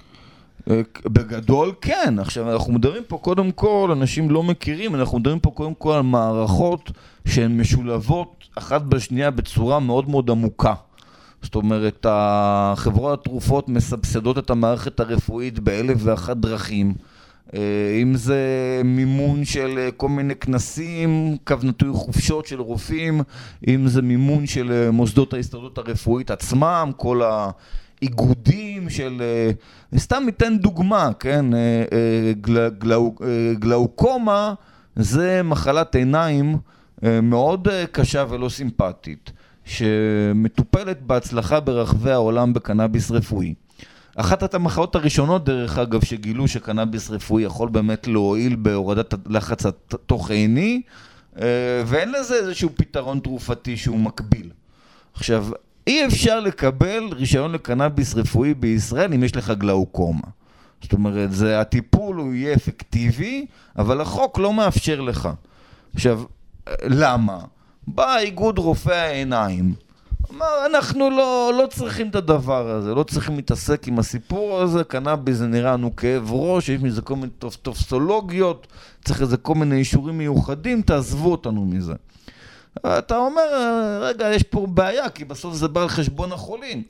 [0.70, 5.50] אה, בגדול כן, עכשיו אנחנו מדברים פה קודם כל, אנשים לא מכירים, אנחנו מדברים פה
[5.50, 6.90] קודם כל על מערכות
[7.28, 10.74] שהן משולבות אחת בשנייה בצורה מאוד מאוד עמוקה.
[11.42, 12.06] זאת אומרת,
[12.76, 16.94] חברות התרופות מסבסדות את המערכת הרפואית באלף ואחת דרכים.
[17.54, 18.40] אה, אם זה
[18.84, 23.20] מימון של אה, כל מיני כנסים, קו נטוי חופשות של רופאים,
[23.68, 27.22] אם זה מימון של מוסדות ההסתדרות הרפואית עצמם, כל
[28.02, 29.22] האיגודים של...
[29.96, 31.54] סתם ניתן דוגמה, כן?
[31.54, 31.58] אה,
[31.92, 34.54] אה, גל, גלאו, אה, גלאוקומה
[34.96, 36.56] זה מחלת עיניים
[37.22, 39.32] מאוד קשה ולא סימפטית,
[39.64, 43.54] שמטופלת בהצלחה ברחבי העולם בקנאביס רפואי.
[44.16, 50.82] אחת המחלות הראשונות, דרך אגב, שגילו שקנאביס רפואי יכול באמת להועיל בהורדת הלחץ התוך-עיני,
[51.86, 54.50] ואין לזה איזשהו פתרון תרופתי שהוא מקביל.
[55.14, 55.46] עכשיו,
[55.86, 60.28] אי אפשר לקבל רישיון לקנאביס רפואי בישראל אם יש לך גלאוקומה.
[60.82, 63.46] זאת אומרת, זה, הטיפול הוא יהיה אפקטיבי,
[63.78, 65.28] אבל החוק לא מאפשר לך.
[65.94, 66.22] עכשיו,
[66.82, 67.38] למה?
[67.86, 69.74] בא איגוד רופאי העיניים,
[70.30, 75.36] אמר, אנחנו לא, לא צריכים את הדבר הזה, לא צריכים להתעסק עם הסיפור הזה, קנאביס
[75.36, 77.30] זה נראה לנו כאב ראש, יש מזה כל מיני
[77.62, 78.66] טופסולוגיות,
[79.04, 81.94] צריך איזה כל מיני אישורים מיוחדים, תעזבו אותנו מזה.
[82.78, 83.42] אתה אומר,
[84.02, 86.82] רגע, יש פה בעיה, כי בסוף זה בא על חשבון החולים.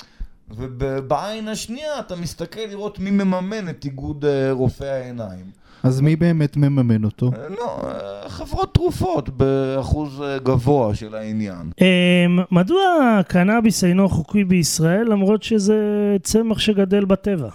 [0.56, 5.44] ובעין השנייה אתה מסתכל לראות מי מממן את איגוד אה, רופאי העיניים.
[5.82, 7.30] אז מי באמת מממן אותו?
[7.36, 11.70] אה, לא, אה, חברות תרופות באחוז גבוה של העניין.
[12.50, 15.76] מדוע קנאביס אינו חוקי בישראל למרות שזה
[16.22, 17.48] צמח שגדל בטבע?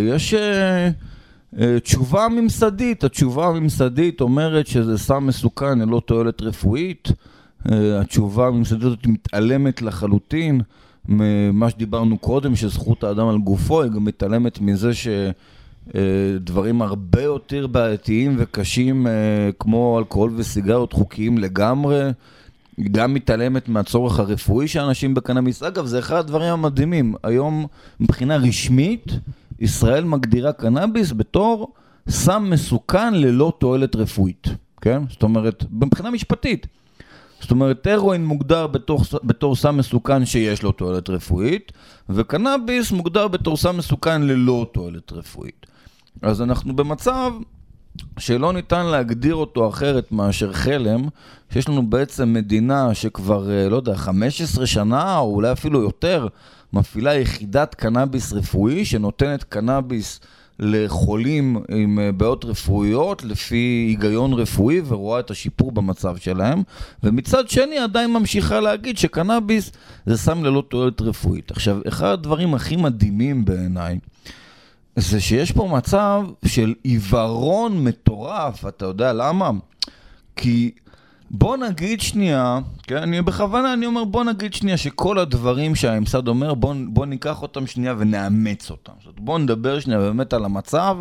[0.00, 0.34] יש...
[1.60, 7.08] אה, תשובה ממסדית, התשובה הממסדית אומרת שזה סם מסוכן ללא תועלת רפואית.
[7.72, 10.60] אה, התשובה הממסדית הזאת מתעלמת לחלוטין
[11.08, 14.90] ממה שדיברנו קודם, שזכות האדם על גופו, היא גם מתעלמת מזה
[15.94, 19.06] שדברים הרבה יותר בעייתיים וקשים
[19.58, 22.10] כמו אלכוהול וסיגריות חוקיים לגמרי.
[22.76, 25.62] היא גם מתעלמת מהצורך הרפואי של אנשים בקנאביס.
[25.62, 27.14] אגב, זה אחד הדברים המדהימים.
[27.22, 27.66] היום,
[28.00, 29.12] מבחינה רשמית,
[29.58, 31.72] ישראל מגדירה קנאביס בתור
[32.08, 34.48] סם מסוכן ללא תועלת רפואית,
[34.80, 35.02] כן?
[35.10, 36.66] זאת אומרת, מבחינה משפטית.
[37.40, 41.72] זאת אומרת, הרואין מוגדר בתור, בתור סם מסוכן שיש לו תועלת רפואית,
[42.08, 45.66] וקנאביס מוגדר בתור סם מסוכן ללא תועלת רפואית.
[46.22, 47.32] אז אנחנו במצב
[48.18, 51.08] שלא ניתן להגדיר אותו אחרת מאשר חלם,
[51.50, 56.28] שיש לנו בעצם מדינה שכבר, אה, לא יודע, 15 שנה, או אולי אפילו יותר,
[56.74, 60.20] מפעילה יחידת קנאביס רפואי שנותנת קנאביס
[60.58, 66.62] לחולים עם אה, בעיות רפואיות לפי היגיון רפואי ורואה את השיפור במצב שלהם
[67.02, 69.72] ומצד שני עדיין ממשיכה להגיד שקנאביס
[70.06, 71.50] זה סם ללא תועלת רפואית.
[71.50, 73.98] עכשיו, אחד הדברים הכי מדהימים בעיניי
[74.96, 79.50] זה שיש פה מצב של עיוורון מטורף, אתה יודע למה?
[80.36, 80.70] כי
[81.36, 86.54] בוא נגיד שנייה, כן, אני בכוונה אני אומר בוא נגיד שנייה שכל הדברים שהממסד אומר
[86.54, 88.92] בוא, בוא ניקח אותם שנייה ונאמץ אותם.
[89.04, 90.96] זאת בוא נדבר שנייה באמת על המצב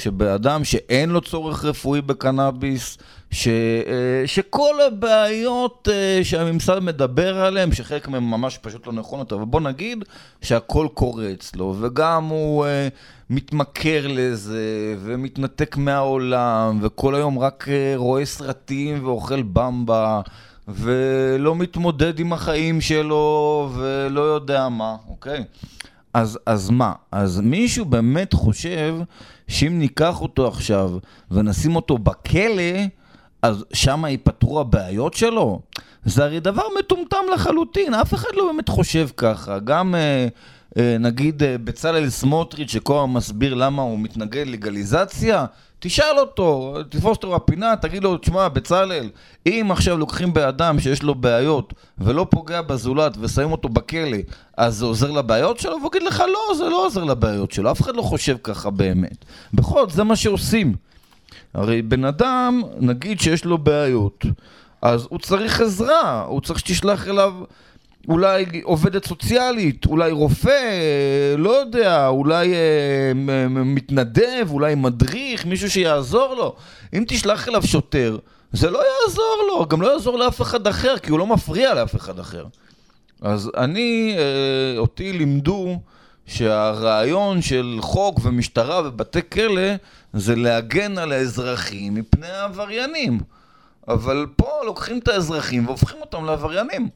[0.00, 2.98] שבאדם שאין לו צורך רפואי בקנאביס,
[3.30, 9.44] ש, אה, שכל הבעיות אה, שהממסד מדבר עליהן, שחלק מהן ממש פשוט לא נכונות, אבל
[9.44, 10.04] בוא נגיד
[10.42, 12.88] שהכל קורה אצלו, וגם הוא אה,
[13.30, 20.20] מתמכר לזה, ומתנתק מהעולם, וכל היום רק רואה סרטים ואוכל במבה.
[20.68, 25.44] ולא מתמודד עם החיים שלו, ולא יודע מה, אוקיי?
[26.14, 26.92] אז, אז מה?
[27.12, 28.94] אז מישהו באמת חושב
[29.50, 30.90] שאם ניקח אותו עכשיו
[31.30, 32.72] ונשים אותו בכלא,
[33.42, 35.60] אז שם ייפתרו הבעיות שלו?
[36.04, 39.58] זה הרי דבר מטומטם לחלוטין, אף אחד לא באמת חושב ככה.
[39.58, 40.26] גם אה,
[40.76, 45.46] נגיד אה, בצלאל סמוטריץ' שכל הזמן מסביר למה הוא מתנגד לגליזציה,
[45.78, 49.10] תשאל אותו, תתפוס אותו בפינה, תגיד לו, תשמע, בצלאל,
[49.46, 54.18] אם עכשיו לוקחים באדם שיש לו בעיות ולא פוגע בזולת ושמים אותו בכלא,
[54.56, 55.76] אז זה עוזר לבעיות שלו?
[55.80, 59.24] והוא יגיד לך, לא, זה לא עוזר לבעיות שלו, אף אחד לא חושב ככה באמת.
[59.54, 60.74] בכל זאת, זה מה שעושים.
[61.54, 64.24] הרי בן אדם, נגיד שיש לו בעיות,
[64.82, 67.34] אז הוא צריך עזרה, הוא צריך שתשלח אליו
[68.08, 70.78] אולי עובדת סוציאלית, אולי רופא,
[71.38, 73.12] לא יודע, אולי אה,
[73.48, 76.56] מתנדב, אולי מדריך, מישהו שיעזור לו.
[76.94, 78.18] אם תשלח אליו שוטר,
[78.52, 81.96] זה לא יעזור לו, גם לא יעזור לאף אחד אחר, כי הוא לא מפריע לאף
[81.96, 82.44] אחד אחר.
[83.22, 85.78] אז אני, אה, אותי לימדו
[86.26, 89.62] שהרעיון של חוק ומשטרה ובתי כלא
[90.12, 93.20] זה להגן על האזרחים מפני העבריינים.
[93.88, 96.88] אבל פה לוקחים את האזרחים והופכים אותם לעבריינים.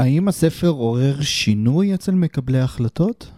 [0.00, 3.30] האם הספר עורר שינוי אצל מקבלי ההחלטות?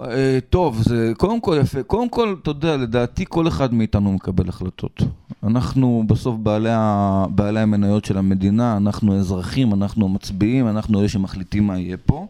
[0.00, 1.82] אה, טוב, זה קודם כל יפה.
[1.82, 5.02] קודם כל, אתה יודע, לדעתי כל אחד מאיתנו מקבל החלטות.
[5.42, 7.24] אנחנו בסוף בעלי, ה...
[7.30, 12.26] בעלי המניות של המדינה, אנחנו אזרחים, אנחנו מצביעים, אנחנו אלה שמחליטים מה יהיה פה.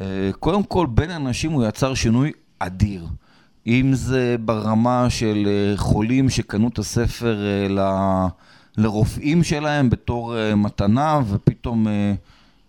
[0.00, 3.06] אה, קודם כל, בין אנשים הוא יצר שינוי אדיר.
[3.66, 7.36] אם זה ברמה של אה, חולים שקנו את הספר.
[8.78, 11.86] לרופאים שלהם בתור מתנה, ופתאום...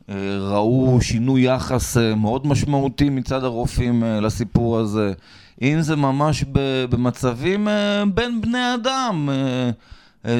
[0.09, 5.13] אה, ראו שינוי יחס אה, מאוד משמעותי מצד הרופאים אה, לסיפור הזה.
[5.61, 6.43] אם זה ממש
[6.89, 7.67] במצבים
[8.13, 9.29] בין בני אדם.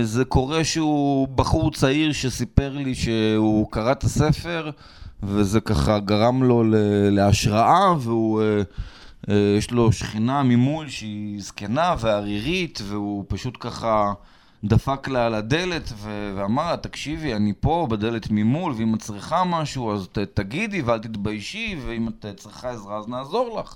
[0.03, 4.71] זה קורה שהוא בחור צעיר שסיפר לי שהוא קרא את הספר
[5.23, 6.63] וזה ככה גרם לו
[7.12, 8.41] להשראה והוא,
[9.27, 14.13] יש לו שכינה ממול שהיא זקנה וערירית והוא פשוט ככה
[14.63, 19.43] דפק לה על הדלת ו- ואמר לה, תקשיבי, אני פה בדלת ממול, ואם את צריכה
[19.43, 23.76] משהו, אז ת- תגידי ואל תתביישי, ואם את צריכה עזרה, אז נעזור לך.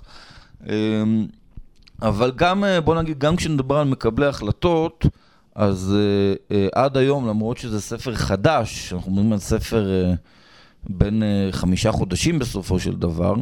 [0.66, 1.26] אמ,
[2.02, 5.06] אבל גם, אה, בוא נגיד, גם כשנדבר על מקבלי החלטות,
[5.54, 9.90] אז uh, uh, עד היום, למרות שזה ספר חדש, אנחנו מדברים על ספר
[10.90, 13.34] בין חמישה חודשים בסופו של דבר,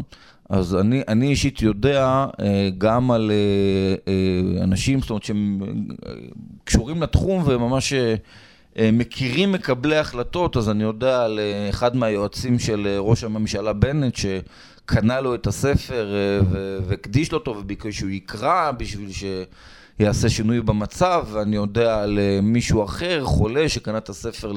[0.50, 5.60] אז אני, אני אישית יודע אה, גם על אה, אה, אנשים, זאת אומרת, שהם
[6.64, 7.92] קשורים לתחום וממש
[8.92, 15.34] מכירים מקבלי החלטות, אז אני יודע על אחד מהיועצים של ראש הממשלה בנט, שקנה לו
[15.34, 16.14] את הספר
[16.86, 19.10] והקדיש לו אותו וביקש שהוא יקרא בשביל
[19.98, 24.52] שיעשה שינוי במצב, ואני יודע על מישהו אחר, חולה, שקנה את הספר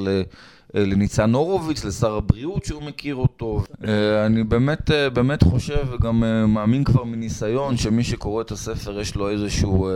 [0.73, 3.63] לניצן הורוביץ, לשר הבריאות שהוא מכיר אותו.
[3.88, 9.15] אה, אני באמת, אה, באמת חושב וגם מאמין כבר מניסיון שמי שקורא את הספר יש
[9.15, 9.89] לו איזשהו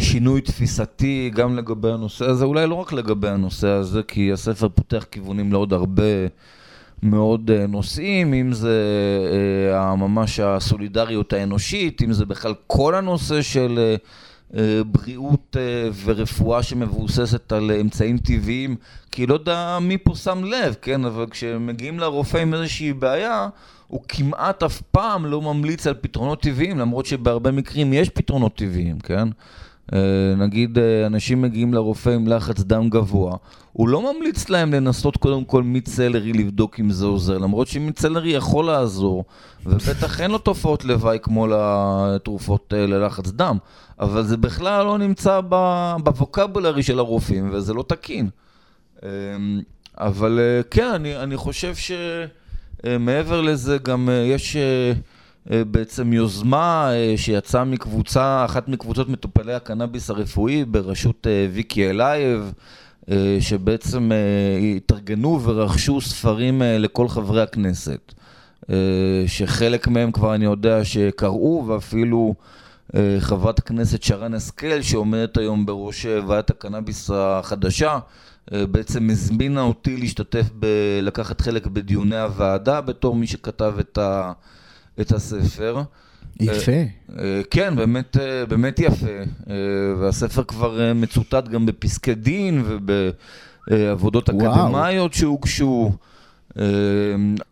[0.00, 5.04] שינוי תפיסתי גם לגבי הנושא הזה, אולי לא רק לגבי הנושא הזה, כי הספר פותח
[5.10, 6.02] כיוונים לעוד הרבה
[7.02, 8.76] מאוד נושאים, אם זה
[9.98, 13.96] ממש הסולידריות האנושית, אם זה בכלל כל הנושא של...
[14.56, 18.76] אה, בריאות אה, ורפואה שמבוססת על אמצעים טבעיים,
[19.12, 21.04] כי לא יודע מי פה שם לב, כן?
[21.04, 23.48] אבל כשמגיעים לרופא עם איזושהי בעיה,
[23.86, 28.98] הוא כמעט אף פעם לא ממליץ על פתרונות טבעיים, למרות שבהרבה מקרים יש פתרונות טבעיים,
[28.98, 29.28] כן?
[29.92, 29.98] אה,
[30.36, 33.36] נגיד אנשים מגיעים לרופא עם לחץ דם גבוה,
[33.72, 38.64] הוא לא ממליץ להם לנסות קודם כל מיץ-סלרי לבדוק אם זה עוזר, למרות שמיץ-סלרי יכול
[38.64, 39.24] לעזור,
[39.66, 43.56] ובטח אין לו תופעות לוואי כמו לתרופות ללחץ דם,
[44.00, 45.40] אבל זה בכלל לא נמצא
[46.04, 48.28] ב vocabulary של הרופאים, וזה לא תקין.
[49.02, 49.08] אמ,
[49.98, 51.74] אבל אה, כן, אני, אני חושב
[52.84, 54.92] שמעבר לזה גם אה, יש אה,
[55.46, 62.52] בעצם יוזמה שיצאה מקבוצה, אחת מקבוצות מטופלי הקנאביס הרפואי בראשות ויקי אלייב,
[63.40, 64.10] שבעצם
[64.76, 68.14] התארגנו ורכשו ספרים לכל חברי הכנסת.
[69.26, 72.34] שחלק מהם כבר אני יודע שקראו ואפילו
[72.94, 77.98] אה, חברת הכנסת שרן השכל, שעומדת היום בראש אה, ועדת הקנאביס החדשה,
[78.52, 80.66] אה, בעצם הזמינה אותי להשתתף, ב...
[81.02, 84.32] לקחת חלק בדיוני הוועדה בתור מי שכתב את, ה...
[85.00, 85.82] את הספר.
[86.40, 86.72] יפה.
[87.50, 88.16] כן, באמת,
[88.48, 89.16] באמת יפה.
[90.00, 92.64] והספר כבר מצוטט גם בפסקי דין
[93.68, 95.92] ובעבודות אקדמיות שהוגשו.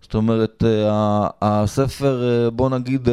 [0.02, 0.64] זאת אומרת,
[1.42, 3.08] הספר, בוא נגיד,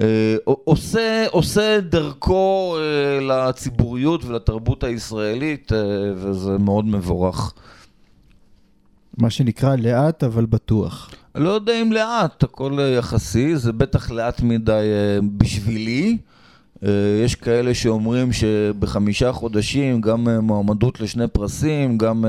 [0.00, 5.78] אה, עושה, עושה דרכו אה, לציבוריות ולתרבות הישראלית, אה,
[6.14, 7.52] וזה מאוד מבורך.
[9.18, 11.10] מה שנקרא לאט אבל בטוח.
[11.34, 14.84] לא יודע אם לאט, הכל יחסי, זה בטח לאט מדי
[15.36, 16.18] בשבילי.
[17.24, 22.24] יש כאלה שאומרים שבחמישה חודשים גם מועמדות לשני פרסים, גם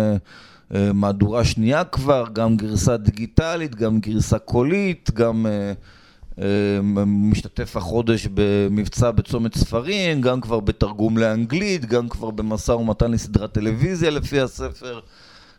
[0.94, 5.46] מהדורה שנייה כבר, גם גרסה דיגיטלית, גם גרסה קולית, גם...
[7.06, 14.10] משתתף החודש במבצע בצומת ספרים, גם כבר בתרגום לאנגלית, גם כבר במשא ומתן לסדרת טלוויזיה
[14.10, 15.00] לפי הספר.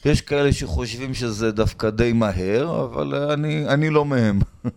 [0.04, 4.40] יש כאלה שחושבים שזה דווקא די מהר, אבל אני, אני לא מהם.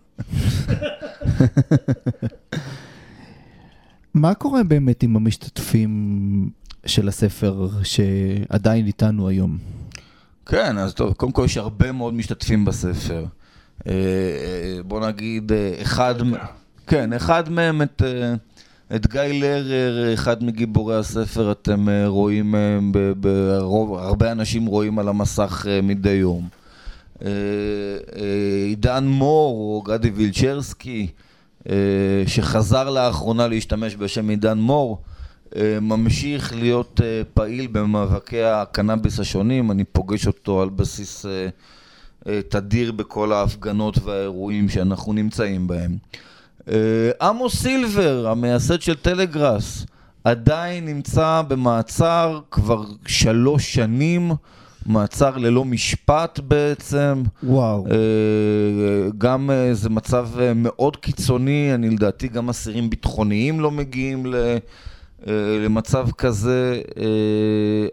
[4.14, 6.50] מה קורה באמת עם המשתתפים
[6.86, 9.58] של הספר שעדיין איתנו היום?
[10.46, 13.24] כן, אז טוב, קודם כל יש הרבה מאוד משתתפים בספר.
[13.86, 16.14] אה, אה, בוא נגיד, אה, אחד,
[16.86, 18.34] כן, אחד מהם, את, אה,
[18.94, 22.78] את גיא לרר, אחד מגיבורי הספר, אתם אה, רואים, אה,
[23.20, 26.48] ברוב, הרבה אנשים רואים על המסך אה, מדי יום.
[28.66, 31.06] עידן מור או גדי וילצ'רסקי,
[32.26, 35.02] שחזר לאחרונה להשתמש בשם עידן מור,
[35.80, 37.00] ממשיך להיות
[37.34, 41.26] פעיל במאבקי הקנאביס השונים, אני פוגש אותו על בסיס
[42.48, 45.96] תדיר בכל ההפגנות והאירועים שאנחנו נמצאים בהם.
[46.70, 49.86] אה, עמוס סילבר, המייסד של טלגראס,
[50.24, 54.32] עדיין נמצא במעצר כבר שלוש שנים,
[54.86, 57.22] מעצר ללא משפט בעצם.
[57.42, 57.86] וואו.
[57.86, 64.56] אה, גם אה, זה מצב מאוד קיצוני, אני לדעתי גם אסירים ביטחוניים לא מגיעים ל...
[65.64, 66.80] למצב כזה,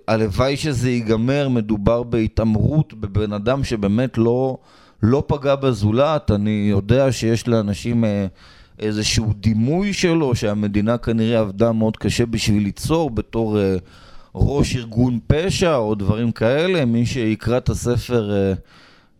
[0.07, 4.57] הלוואי שזה ייגמר, מדובר בהתעמרות בבן אדם שבאמת לא,
[5.03, 8.03] לא פגע בזולת, אני יודע שיש לאנשים
[8.83, 13.75] איזשהו דימוי שלו, שהמדינה כנראה עבדה מאוד קשה בשביל ליצור בתור אה,
[14.35, 18.53] ראש ארגון פשע או דברים כאלה, מי שיקרא את הספר אה,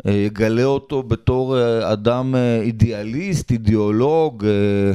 [0.08, 4.94] אה, יגלה אותו בתור אה, אדם אה, אידיאליסט, אידיאולוג, אה,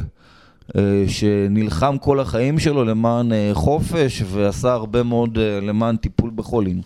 [0.77, 6.81] אה, שנלחם כל החיים שלו למען אה, חופש ועשה הרבה מאוד אה, למען טיפול בחולים.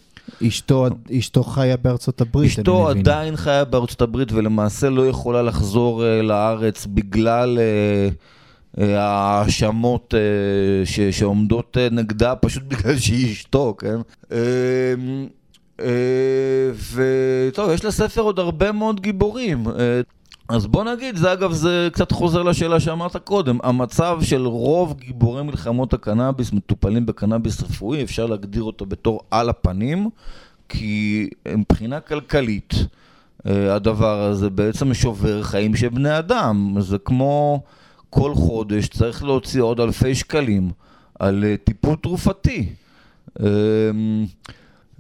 [0.48, 0.88] אשתו,
[1.20, 3.00] אשתו חיה בארצות הברית, אשתו אני מבין.
[3.14, 8.10] עדיין חיה בארצות הברית ולמעשה לא יכולה לחזור אה, לארץ בגלל אה,
[8.84, 10.14] אה, ההאשמות
[10.86, 14.26] ש- שעומדות נגדה פשוט בגלל שהיא אשתו, כן?
[16.94, 19.64] וטוב, יש לספר עוד הרבה מאוד גיבורים.
[20.50, 23.58] אז בוא נגיד, זה אגב, זה קצת חוזר לשאלה שאמרת קודם.
[23.64, 30.10] המצב של רוב גיבורי מלחמות הקנאביס מטופלים בקנאביס רפואי, אפשר להגדיר אותו בתור על הפנים,
[30.70, 32.74] כי מבחינה כלכלית,
[33.48, 36.76] אה, הדבר הזה בעצם שובר חיים של בני אדם.
[36.80, 37.64] זה כמו
[38.10, 40.72] כל חודש צריך להוציא עוד אלפי שקלים
[41.20, 42.70] על אה, טיפול תרופתי.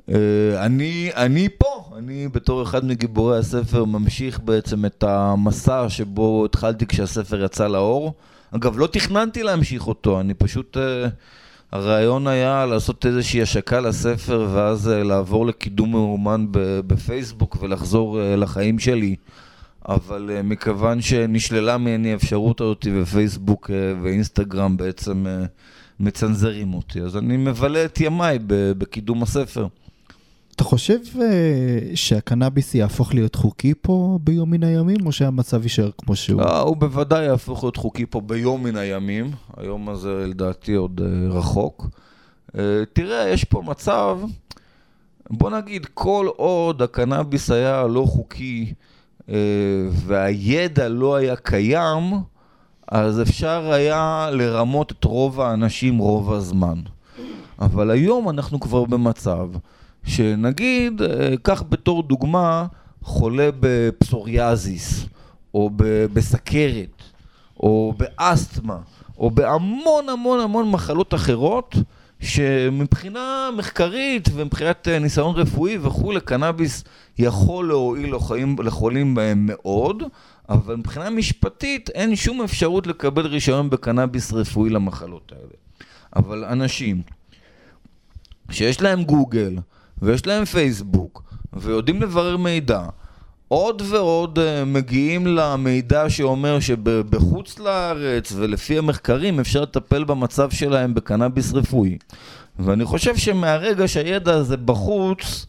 [0.09, 6.85] אה, אני, אני פה, אני בתור אחד מגיבורי הספר ממשיך בעצם את המסע שבו התחלתי
[6.85, 8.13] כשהספר יצא לאור.
[8.51, 10.77] אגב, לא תכננתי להמשיך אותו, אני פשוט...
[10.77, 11.07] אה,
[11.71, 16.45] הרעיון היה לעשות איזושהי השקה לספר ואז אה, לעבור לקידום מאומן
[16.87, 19.15] בפייסבוק ולחזור לחיים שלי.
[19.89, 23.69] אבל מכיוון שנשללה ממני האפשרות הזאת ופייסבוק
[24.03, 25.25] ואינסטגרם בעצם
[25.99, 29.67] מצנזרים אותי, אז אני מבלה את ימיי בקידום הספר.
[30.55, 36.15] אתה חושב אה, שהקנאביס יהפוך להיות חוקי פה ביום מן הימים, או שהמצב יישאר כמו
[36.15, 36.41] שהוא?
[36.41, 41.37] אה, הוא בוודאי יהפוך להיות חוקי פה ביום מן הימים, היום הזה לדעתי עוד אה,
[41.37, 41.87] רחוק.
[42.57, 44.19] אה, תראה, יש פה מצב,
[45.29, 48.73] בוא נגיד, כל עוד הקנאביס היה לא חוקי
[49.29, 49.35] אה,
[49.91, 52.13] והידע לא היה קיים,
[52.87, 56.79] אז אפשר היה לרמות את רוב האנשים רוב הזמן.
[57.59, 59.49] אבל היום אנחנו כבר במצב
[60.03, 62.65] שנגיד, אה, קח בתור דוגמה
[63.01, 65.05] חולה בפסוריאזיס,
[65.53, 65.69] או
[66.13, 67.01] בסכרת,
[67.59, 68.77] או באסתמה,
[69.17, 71.75] או בהמון המון המון מחלות אחרות,
[72.19, 76.83] שמבחינה מחקרית ומבחינת אה, ניסיון רפואי וכולי, קנאביס
[77.17, 80.03] יכול להועיל לחולים, לחולים בהם מאוד,
[80.49, 85.53] אבל מבחינה משפטית אין שום אפשרות לקבל רישיון בקנאביס רפואי למחלות האלה.
[86.15, 87.01] אבל אנשים
[88.51, 89.55] שיש להם גוגל
[90.01, 91.23] ויש להם פייסבוק
[91.53, 92.81] ויודעים לברר מידע,
[93.47, 101.53] עוד ועוד אה, מגיעים למידע שאומר שבחוץ לארץ ולפי המחקרים אפשר לטפל במצב שלהם בקנאביס
[101.53, 101.97] רפואי.
[102.59, 105.45] ואני חושב שמהרגע שהידע הזה בחוץ,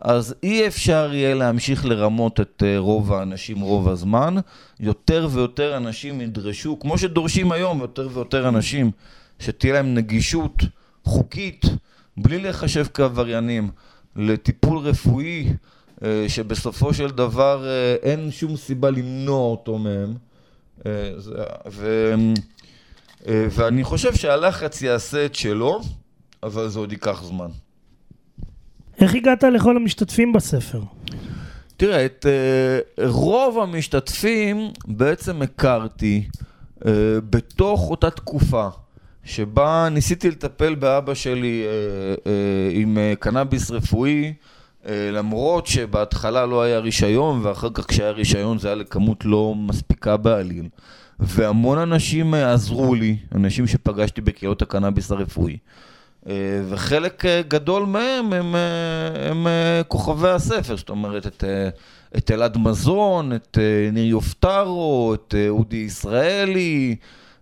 [0.00, 4.34] אז אי אפשר יהיה להמשיך לרמות את אה, רוב האנשים רוב הזמן.
[4.80, 8.90] יותר ויותר אנשים ידרשו, כמו שדורשים היום יותר ויותר אנשים,
[9.38, 10.62] שתהיה להם נגישות
[11.04, 11.64] חוקית,
[12.16, 13.70] בלי להיחשב כעבריינים,
[14.18, 15.48] לטיפול רפואי,
[16.04, 20.14] אה, שבסופו של דבר אה, אין שום סיבה למנוע אותו מהם.
[20.86, 21.10] אה,
[21.70, 22.14] ו...
[23.26, 25.80] ואני חושב שהלחץ יעשה את שלו,
[26.42, 27.48] אבל זה עוד ייקח זמן.
[29.00, 30.80] איך הגעת לכל המשתתפים בספר?
[31.76, 32.26] תראה, את
[33.04, 36.28] רוב המשתתפים בעצם הכרתי
[37.30, 38.68] בתוך אותה תקופה
[39.28, 42.28] שבה ניסיתי לטפל באבא שלי uh, uh,
[42.70, 44.32] עם uh, קנאביס רפואי,
[44.84, 50.16] uh, למרות שבהתחלה לא היה רישיון, ואחר כך כשהיה רישיון זה היה לכמות לא מספיקה
[50.16, 50.68] בעליל.
[51.20, 55.58] והמון אנשים uh, עזרו לי, אנשים שפגשתי בקהילות הקנאביס הרפואי.
[56.28, 56.34] אה,
[56.68, 61.68] וחלק אה, גדול מהם הם, אה, הם אה, כוכבי הספר, זאת אומרת, את, אה,
[62.16, 66.96] את אלעד מזון, את אה, ניר יופטרו, את אה, אודי ישראלי,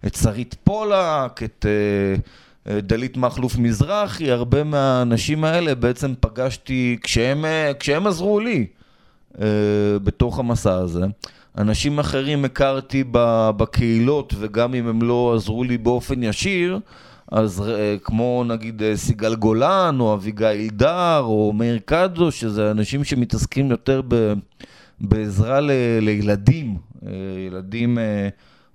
[0.06, 7.44] את שרית פולק, את אה, אה, דלית מכלוף מזרחי, הרבה מהאנשים האלה בעצם פגשתי כשהם,
[7.44, 8.66] אה, כשהם עזרו לי
[10.04, 11.04] בתוך המסע הזה.
[11.58, 16.78] אנשים אחרים הכרתי בקהילות, וגם אם הם לא עזרו לי באופן ישיר,
[17.32, 17.62] אז
[18.04, 24.32] כמו נגיד סיגל גולן, או אביגיל דר, או מאיר קדו, שזה אנשים שמתעסקים יותר ב-
[25.00, 26.76] בעזרה ל- לילדים,
[27.46, 27.98] ילדים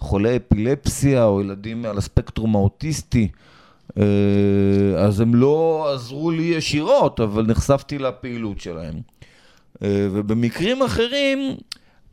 [0.02, 3.28] חולי אפילפסיה, או ילדים על הספקטרום האוטיסטי.
[3.98, 4.04] אה,
[4.98, 8.96] אז הם לא עזרו לי ישירות, אבל נחשפתי לפעילות שלהם.
[9.84, 11.56] אה, ובמקרים אחרים,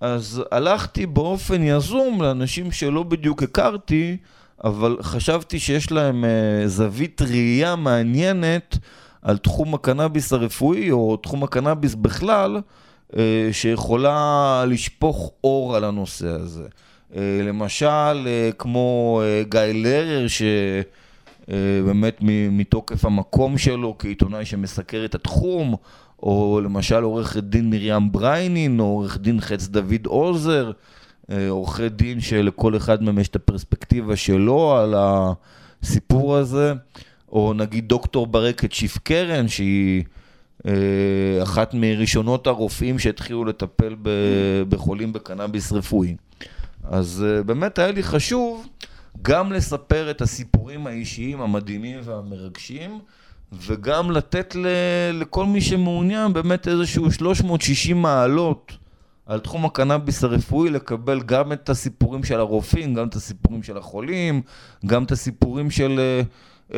[0.00, 4.16] אז הלכתי באופן יזום לאנשים שלא בדיוק הכרתי,
[4.64, 8.78] אבל חשבתי שיש להם אה, זווית ראייה מעניינת
[9.22, 12.60] על תחום הקנאביס הרפואי, או תחום הקנאביס בכלל,
[13.52, 16.68] שיכולה לשפוך אור על הנושא הזה.
[17.16, 20.26] אה, למשל, אה, כמו אה, גיא לרר,
[21.48, 22.18] שבאמת
[22.50, 25.74] מתוקף המקום שלו כעיתונאי שמסקר את התחום,
[26.22, 30.70] או למשל עורכת דין מרים בריינין, או עורך דין חץ דוד עוזר,
[31.48, 36.72] עורכי דין שלכל אחד מהם יש את הפרספקטיבה שלו על הסיפור הזה,
[37.32, 40.04] או נגיד דוקטור ברקת שיף קרן, שהיא
[41.42, 43.96] אחת מראשונות הרופאים שהתחילו לטפל
[44.68, 46.16] בחולים בקנאביס רפואי.
[46.90, 48.66] אז אה, באמת היה לי חשוב
[49.22, 52.98] גם לספר את הסיפורים האישיים המדהימים והמרגשים,
[53.52, 54.66] וגם לתת ל-
[55.20, 58.72] לכל מי שמעוניין באמת איזשהו 360 מעלות
[59.26, 64.42] על תחום הקנאביס הרפואי, לקבל גם את הסיפורים של הרופאים, גם את הסיפורים של החולים,
[64.86, 66.22] גם את הסיפורים של, אה,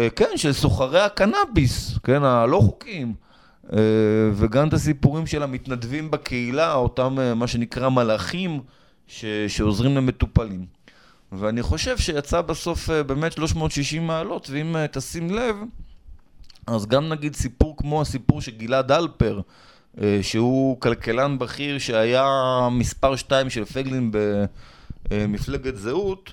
[0.03, 3.15] אה, כן, של סוחרי הקנאביס, כן, הלא חוקיים.
[4.33, 8.61] וגם את הסיפורים של המתנדבים בקהילה, אותם מה שנקרא מלאכים
[9.11, 10.67] ש, שעוזרים למטופלים.
[11.33, 15.57] ואני חושב שיצא בסוף אה, באמת 360 מעלות, ואם אה, תשים לב,
[16.67, 19.41] אז גם נגיד סיפור כמו הסיפור של גלעד אלפר,
[20.01, 22.27] אה, שהוא כלכלן בכיר שהיה
[22.71, 24.11] מספר 2 של פייגלין
[25.11, 26.33] במפלגת זהות,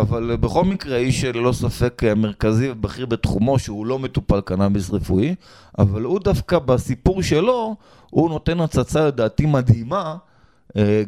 [0.00, 5.34] אבל בכל מקרה איש ללא ספק מרכזי ובכיר בתחומו שהוא לא מטופל קנאביס רפואי,
[5.78, 7.76] אבל הוא דווקא בסיפור שלו,
[8.10, 10.16] הוא נותן הצצה לדעתי מדהימה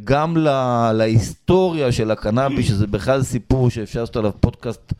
[0.04, 4.92] גם לה, להיסטוריה של הקנאביס, שזה בכלל סיפור שאפשר לעשות עליו פודקאסט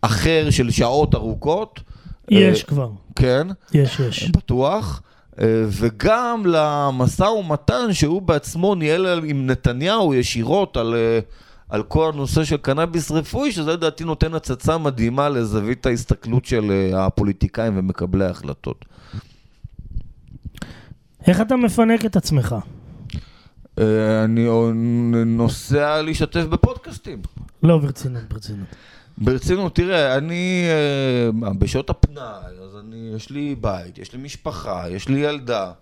[0.00, 1.80] אחר של שעות ארוכות.
[2.30, 4.30] יש אה, כבר, כן, יש, יש.
[4.30, 5.02] בטוח.
[5.40, 11.18] אה, וגם למשא ומתן שהוא בעצמו ניהל עם נתניהו ישירות על, אה,
[11.68, 17.06] על כל הנושא של קנאביס רפואי, שזה לדעתי נותן הצצה מדהימה לזווית ההסתכלות של אה,
[17.06, 18.84] הפוליטיקאים ומקבלי ההחלטות.
[21.26, 22.56] איך אתה מפנק את עצמך?
[23.78, 24.48] אה, אני
[25.26, 27.22] נוסע להשתתף בפודקאסטים.
[27.62, 28.68] לא, ברצינות, ברצינות.
[29.18, 30.64] ברצינות, תראה, אני
[31.44, 35.72] אה, בשעות הפנאי, אז אני, יש לי בית, יש לי משפחה, יש לי ילדה.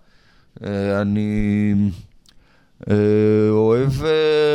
[0.63, 1.73] אה, אני
[3.49, 3.91] אוהב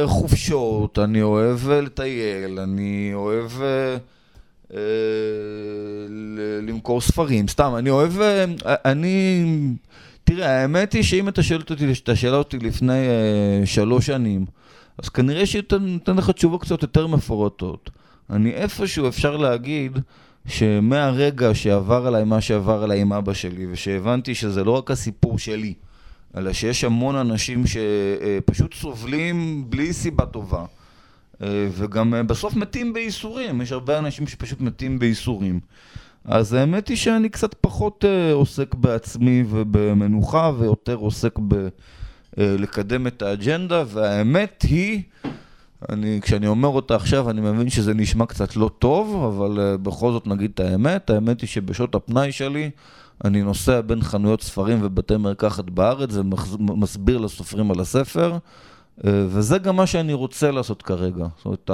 [0.05, 3.51] חופשות, אני אוהב לטייל, אני אוהב
[6.63, 8.13] למכור ספרים, סתם, אני אוהב,
[8.65, 9.45] אני...
[10.29, 14.47] תראה, האמת היא שאם אתה שואל אותי את השאלה אותי לפני אה, שלוש שנים,
[14.99, 17.91] אז כנראה שניתן לך תשובות קצת יותר מפורטות.
[18.31, 19.99] אני איפשהו אפשר להגיד
[20.47, 25.75] שמהרגע שעבר עליי מה שעבר עליי עם אבא שלי, ושהבנתי שזה לא רק הסיפור שלי,
[26.37, 30.65] אלא שיש המון אנשים שפשוט סובלים בלי סיבה טובה,
[31.43, 35.61] אה, וגם אה, בסוף מתים בייסורים, יש הרבה אנשים שפשוט מתים בייסורים.
[36.29, 41.55] אז האמת היא שאני קצת פחות אה, עוסק בעצמי ובמנוחה, ויותר עוסק ב...
[42.39, 45.03] אה, לקדם את האג'נדה, והאמת היא,
[45.89, 50.13] אני, כשאני אומר אותה עכשיו, אני מבין שזה נשמע קצת לא טוב, אבל uh, בכל
[50.13, 51.11] זאת נגיד את האמת.
[51.11, 52.71] האמת היא שבשעות הפנאי שלי,
[53.25, 59.77] אני נוסע בין חנויות ספרים ובתי מרקחת בארץ ומסביר לסופרים על הספר, uh, וזה גם
[59.77, 61.27] מה שאני רוצה לעשות כרגע.
[61.37, 61.71] זאת אומרת,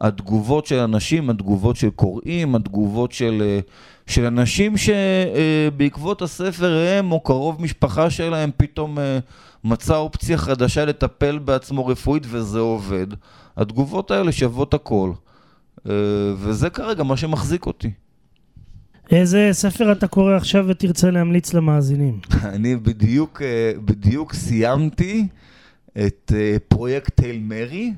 [0.00, 3.60] התגובות של אנשים, התגובות של קוראים, התגובות של, אה,
[4.06, 9.18] של אנשים שבעקבות הספר הם או קרוב משפחה שלהם פתאום אה,
[9.64, 13.06] מצא אופציה חדשה לטפל בעצמו רפואית וזה עובד.
[13.56, 15.12] התגובות האלה שוות הכל.
[15.88, 15.92] אה,
[16.36, 17.90] וזה כרגע מה שמחזיק אותי.
[19.10, 22.18] איזה ספר אתה קורא עכשיו ותרצה להמליץ למאזינים?
[22.54, 25.26] אני בדיוק, אה, בדיוק סיימתי
[26.06, 27.92] את אה, פרויקט טייל מרי.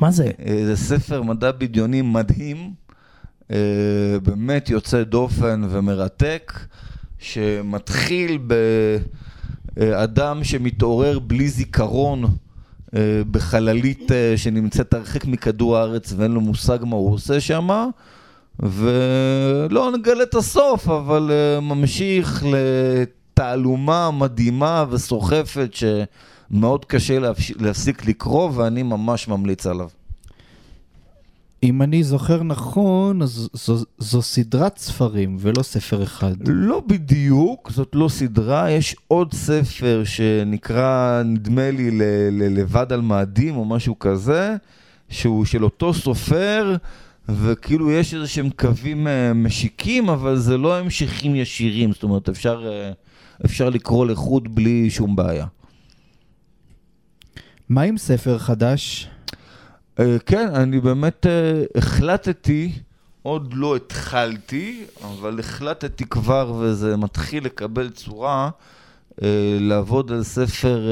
[0.00, 0.30] מה זה?
[0.46, 2.72] אה, זה ספר מדע בדיוני מדהים,
[3.50, 3.56] אה,
[4.22, 6.52] באמת יוצא דופן ומרתק,
[7.18, 8.38] שמתחיל
[9.76, 12.24] באדם שמתעורר בלי זיכרון
[12.96, 17.68] אה, בחללית אה, שנמצאת הרחק מכדור הארץ ואין לו מושג מה הוא עושה שם,
[18.60, 25.70] ולא נגלה את הסוף, אבל אה, ממשיך לתעלומה מדהימה וסוחפת
[26.52, 27.18] שמאוד קשה
[27.58, 29.88] להפסיק לקרוא ואני ממש ממליץ עליו.
[31.62, 36.34] אם אני זוכר נכון, אז זו, זו סדרת ספרים ולא ספר אחד.
[36.46, 43.00] לא בדיוק, זאת לא סדרה, יש עוד ספר שנקרא, נדמה לי, ל- ל- לבד על
[43.00, 44.56] מאדים או משהו כזה,
[45.08, 46.76] שהוא של אותו סופר,
[47.28, 52.66] וכאילו יש איזה שהם קווים אה, משיקים, אבל זה לא המשכים ישירים, זאת אומרת, אפשר,
[52.66, 52.92] אה,
[53.44, 55.46] אפשר לקרוא לחוד בלי שום בעיה.
[57.68, 59.08] מה עם ספר חדש?
[59.98, 62.72] אה, כן, אני באמת אה, החלטתי,
[63.22, 68.50] עוד לא התחלתי, אבל החלטתי כבר וזה מתחיל לקבל צורה,
[69.22, 69.28] אה,
[69.60, 70.88] לעבוד על ספר,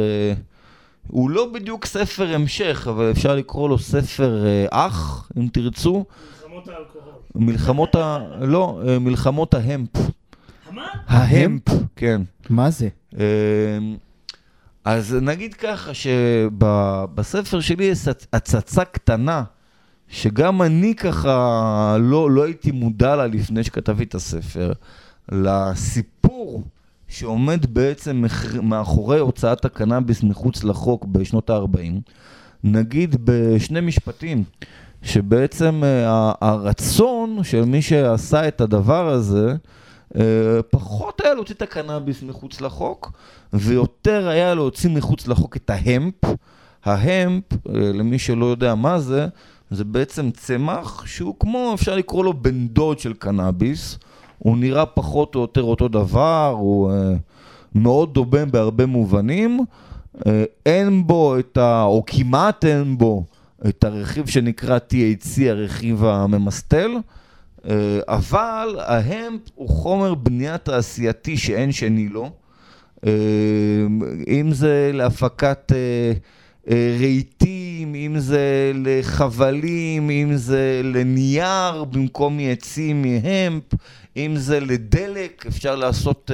[1.06, 6.04] הוא לא בדיוק ספר המשך, אבל אפשר לקרוא לו ספר אח, אם תרצו.
[6.04, 7.14] מלחמות האלכוהול.
[7.34, 8.18] מלחמות ה...
[8.40, 9.90] לא, מלחמות ההמפ.
[10.70, 10.86] מה?
[11.06, 11.62] ההמפ,
[11.96, 12.22] כן.
[12.50, 12.88] מה זה?
[14.86, 19.42] אז נגיד ככה שבספר שלי יש הצ- הצצה קטנה,
[20.08, 24.72] שגם אני ככה לא, לא הייתי מודע לה לפני שכתבתי את הספר,
[25.32, 26.62] לסיפור
[27.08, 28.24] שעומד בעצם
[28.62, 32.10] מאחורי הוצאת הקנאביס מחוץ לחוק בשנות ה-40,
[32.64, 34.44] נגיד בשני משפטים,
[35.02, 39.54] שבעצם אה, הרצון של מי שעשה את הדבר הזה,
[40.70, 43.12] פחות היה להוציא את הקנאביס מחוץ לחוק,
[43.52, 46.14] ויותר היה להוציא מחוץ לחוק את ההמפ.
[46.86, 49.26] ההמפ, אה, למי שלא יודע מה זה,
[49.70, 53.98] זה בעצם צמח שהוא כמו, אפשר לקרוא לו בן דוד של קנאביס.
[54.38, 57.14] הוא נראה פחות או יותר אותו דבר, הוא אה,
[57.74, 59.60] מאוד דומה בהרבה מובנים.
[60.26, 61.82] אה, אין בו את ה...
[61.82, 63.24] או כמעט אין בו
[63.68, 66.90] את הרכיב שנקרא THC, הרכיב הממסטל.
[67.70, 72.30] אה, אבל ההמפ הוא חומר בנייה תעשייתי שאין שני לו.
[73.06, 73.12] אה,
[74.28, 76.12] אם זה להפקת אה,
[77.00, 83.62] רהיטים, אם זה לחבלים, אם זה לנייר במקום מעצים מהמפ,
[84.16, 86.30] אם זה לדלק, אפשר לעשות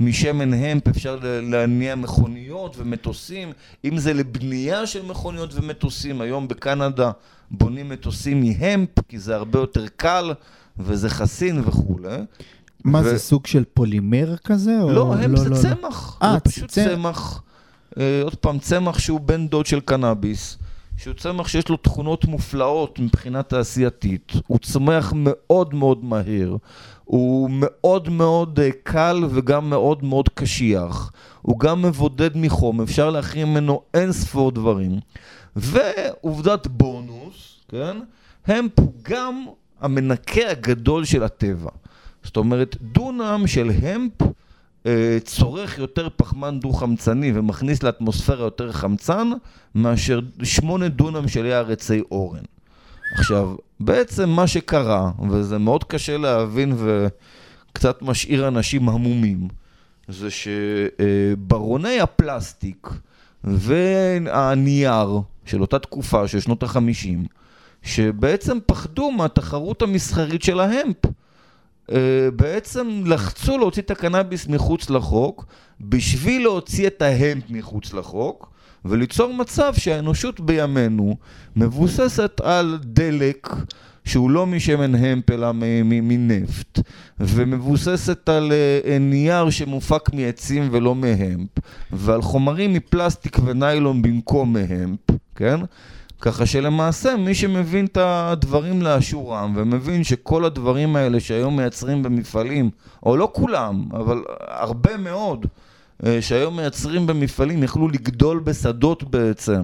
[0.00, 3.52] משמן המפ, אפשר להניע מכוניות ומטוסים,
[3.84, 7.10] אם זה לבנייה של מכוניות ומטוסים, היום בקנדה
[7.50, 10.32] בונים מטוסים מהמפ, כי זה הרבה יותר קל
[10.78, 12.16] וזה חסין וכולי.
[12.84, 14.82] מה ו- זה, סוג של פולימר כזה?
[14.82, 15.56] או- לא, הם זה לא.
[15.56, 16.18] צמח.
[16.22, 16.88] אה, זה פשוט צמח.
[16.94, 17.42] צמח.
[17.98, 20.58] אה, עוד פעם, צמח שהוא בן דוד של קנאביס.
[20.96, 24.32] שהוא צמח שיש לו תכונות מופלאות מבחינה תעשייתית.
[24.46, 26.56] הוא צומח מאוד מאוד מהיר.
[27.04, 31.12] הוא מאוד מאוד אה, קל וגם מאוד מאוד קשיח.
[31.42, 35.00] הוא גם מבודד מחום, אפשר להכין ממנו אין ספור דברים.
[35.56, 37.96] ועובדת בונוס, כן?
[38.76, 39.44] הוא גם
[39.80, 41.70] המנקה הגדול של הטבע.
[42.22, 44.12] זאת אומרת, דונם של המפ
[44.86, 49.30] אה, צורך יותר פחמן דו-חמצני ומכניס לאטמוספירה יותר חמצן
[49.74, 52.42] מאשר שמונה דונם של יער עצי אורן.
[53.12, 59.48] עכשיו, בעצם מה שקרה, וזה מאוד קשה להבין וקצת משאיר אנשים המומים,
[60.08, 62.88] זה שברוני הפלסטיק
[63.44, 67.24] והנייר של אותה תקופה, של שנות החמישים,
[67.82, 70.96] שבעצם פחדו מהתחרות המסחרית של ההמפ.
[71.92, 75.46] אה, בעצם לחצו להוציא את הקנאביס מחוץ לחוק,
[75.80, 78.50] בשביל להוציא את ההמפ מחוץ לחוק,
[78.84, 81.16] וליצור מצב שהאנושות בימינו
[81.56, 83.48] מבוססת על דלק
[84.04, 85.52] שהוא לא משמן המפ אלא
[85.84, 86.78] מנפט,
[87.20, 91.48] ומבוססת על אה, נייר שמופק מעצים ולא מהמפ,
[91.92, 95.00] ועל חומרים מפלסטיק וניילון במקום מהמפ,
[95.36, 95.60] כן?
[96.20, 102.70] ככה שלמעשה מי שמבין את הדברים לאשורם ומבין שכל הדברים האלה שהיום מייצרים במפעלים,
[103.02, 105.46] או לא כולם, אבל הרבה מאוד,
[106.06, 109.62] אה, שהיום מייצרים במפעלים יכלו לגדול בשדות בעצם,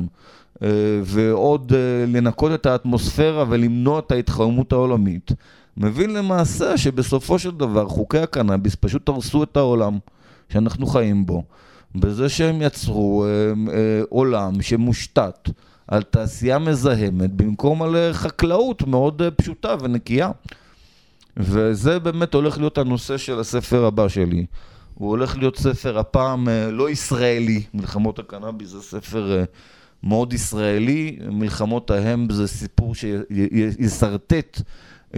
[0.62, 0.68] אה,
[1.02, 5.32] ועוד אה, לנקות את האטמוספירה ולמנוע את ההתחממות העולמית,
[5.76, 9.98] מבין למעשה שבסופו של דבר חוקי הקנאביס פשוט הרסו את העולם
[10.48, 11.42] שאנחנו חיים בו,
[11.94, 13.26] בזה שהם יצרו
[14.08, 15.50] עולם שמושתת
[15.88, 20.30] על תעשייה מזהמת במקום על אה, חקלאות מאוד אה, פשוטה ונקייה.
[21.36, 24.46] וזה באמת הולך להיות הנושא של הספר הבא שלי.
[24.94, 29.44] הוא הולך להיות ספר הפעם אה, לא ישראלי, מלחמות הקנאביס זה ספר
[30.02, 34.60] מאוד ישראלי, מלחמות ההמפ זה סיפור שישרטט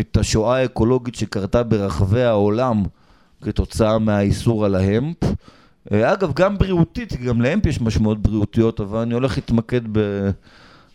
[0.00, 2.82] את השואה האקולוגית שקרתה ברחבי העולם
[3.42, 5.16] כתוצאה מהאיסור על ההמפ.
[5.92, 10.30] אגב, גם בריאותית, גם להמפ יש משמעות בריאותיות, אבל אני הולך להתמקד ב...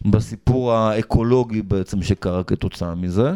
[0.05, 3.31] בסיפור האקולוגי בעצם שקרה כתוצאה מזה,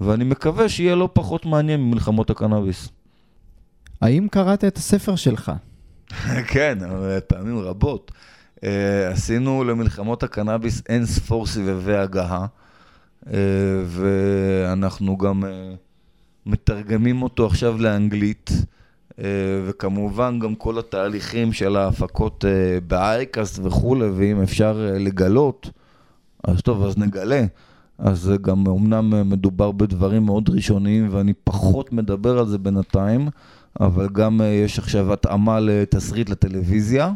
[0.00, 2.88] ואני מקווה שיהיה לא פחות מעניין ממלחמות הקנאביס.
[4.00, 5.52] האם קראת את הספר שלך?
[6.52, 6.78] כן,
[7.26, 8.12] פעמים רבות.
[8.56, 8.66] Uh,
[9.12, 12.46] עשינו למלחמות הקנאביס אין ספור סבבי הגהה,
[13.24, 13.28] uh,
[13.86, 15.46] ואנחנו גם uh,
[16.46, 18.50] מתרגמים אותו עכשיו לאנגלית,
[19.66, 25.70] וכמובן גם כל התהליכים של ההפקות uh, באייקאסט וכולי, ואם אפשר uh, לגלות,
[26.44, 27.44] אז טוב, אז נגלה.
[27.98, 33.28] אז גם אמנם מדובר בדברים מאוד ראשוניים ואני פחות מדבר על זה בינתיים,
[33.80, 37.12] אבל גם אה, יש עכשיו התאמה לתסריט לטלוויזיה.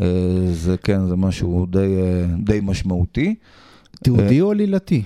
[0.00, 0.06] אה,
[0.52, 3.34] זה כן, זה משהו די, אה, די משמעותי.
[4.02, 5.02] תיעודי או עלילתי?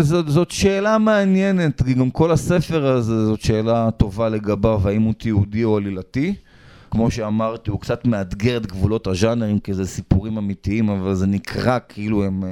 [0.00, 5.64] זאת, זאת שאלה מעניינת, גם כל הספר הזה זאת שאלה טובה לגביו, האם הוא תיעודי
[5.64, 6.34] או עלילתי.
[6.90, 11.78] כמו שאמרתי, הוא קצת מאתגר את גבולות הז'אנרים, כי זה סיפורים אמיתיים, אבל זה נקרא
[11.88, 12.44] כאילו הם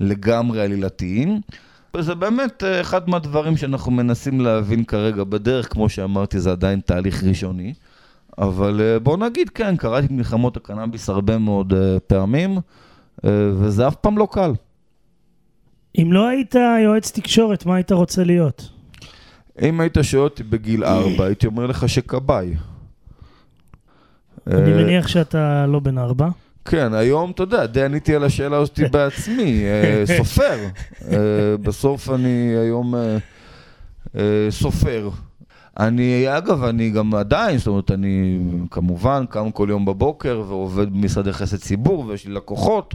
[0.00, 1.40] לגמרי עלילתיים.
[1.96, 7.24] וזה באמת אה, אחד מהדברים שאנחנו מנסים להבין כרגע בדרך, כמו שאמרתי, זה עדיין תהליך
[7.24, 7.74] ראשוני.
[8.38, 12.58] אבל אה, בוא נגיד, כן, קראתי את מלחמות הקנאביס הרבה מאוד אה, פעמים,
[13.58, 14.52] וזה אף פעם לא קל.
[15.98, 18.68] אם לא היית יועץ תקשורת, מה היית רוצה להיות?
[19.62, 22.54] אם היית שואל אותי בגיל ארבע, הייתי אומר לך שכבאי.
[24.46, 26.28] אני מניח שאתה לא בן ארבע.
[26.64, 30.58] כן, היום, אתה יודע, די עניתי על השאלה הזאת בעצמי, אה, סופר.
[31.10, 31.18] אה,
[31.62, 32.94] בסוף אני היום
[34.14, 35.10] אה, סופר.
[35.78, 38.38] אני, אגב, אני גם עדיין, זאת אומרת, אני
[38.70, 42.94] כמובן קם כל יום בבוקר ועובד במשרד יחסי ציבור ויש לי לקוחות,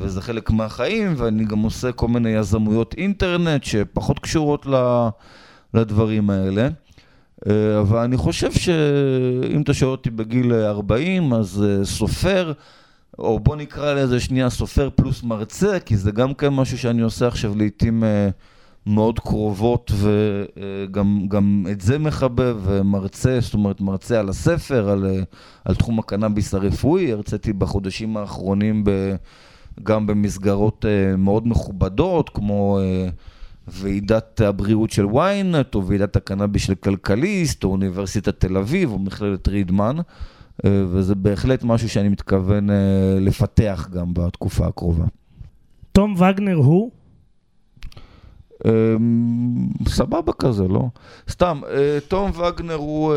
[0.00, 4.66] וזה חלק מהחיים, ואני גם עושה כל מיני יזמויות אינטרנט שפחות קשורות
[5.74, 6.68] לדברים האלה.
[7.46, 12.52] אה, אבל אני חושב שאם אתה שואל אותי בגיל 40, אז אה, סופר,
[13.18, 17.26] או בוא נקרא לזה שנייה סופר פלוס מרצה, כי זה גם כן משהו שאני עושה
[17.26, 18.28] עכשיו לעיתים אה,
[18.88, 25.24] מאוד קרובות, וגם את זה מחבב, ומרצה, זאת אומרת מרצה על הספר, על,
[25.64, 28.90] על תחום הקנאביס הרפואי, הרציתי בחודשים האחרונים ב,
[29.82, 30.84] גם במסגרות
[31.18, 32.78] מאוד מכובדות, כמו...
[33.70, 39.48] ועידת הבריאות של ynet, או ועידת הקנאביס של כלכליסט, או אוניברסיטת תל אביב, או מכללת
[39.48, 39.96] רידמן,
[40.64, 42.76] אה, וזה בהחלט משהו שאני מתכוון אה,
[43.20, 45.04] לפתח גם בתקופה הקרובה.
[45.92, 46.90] תום וגנר הוא?
[48.66, 48.70] אמ,
[49.88, 50.84] סבבה כזה, לא?
[51.30, 53.14] סתם, אה, תום וגנר הוא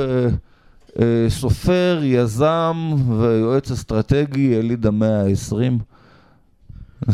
[1.27, 2.75] סופר, יזם
[3.19, 5.83] ויועץ אסטרטגי, יליד המאה ה-20.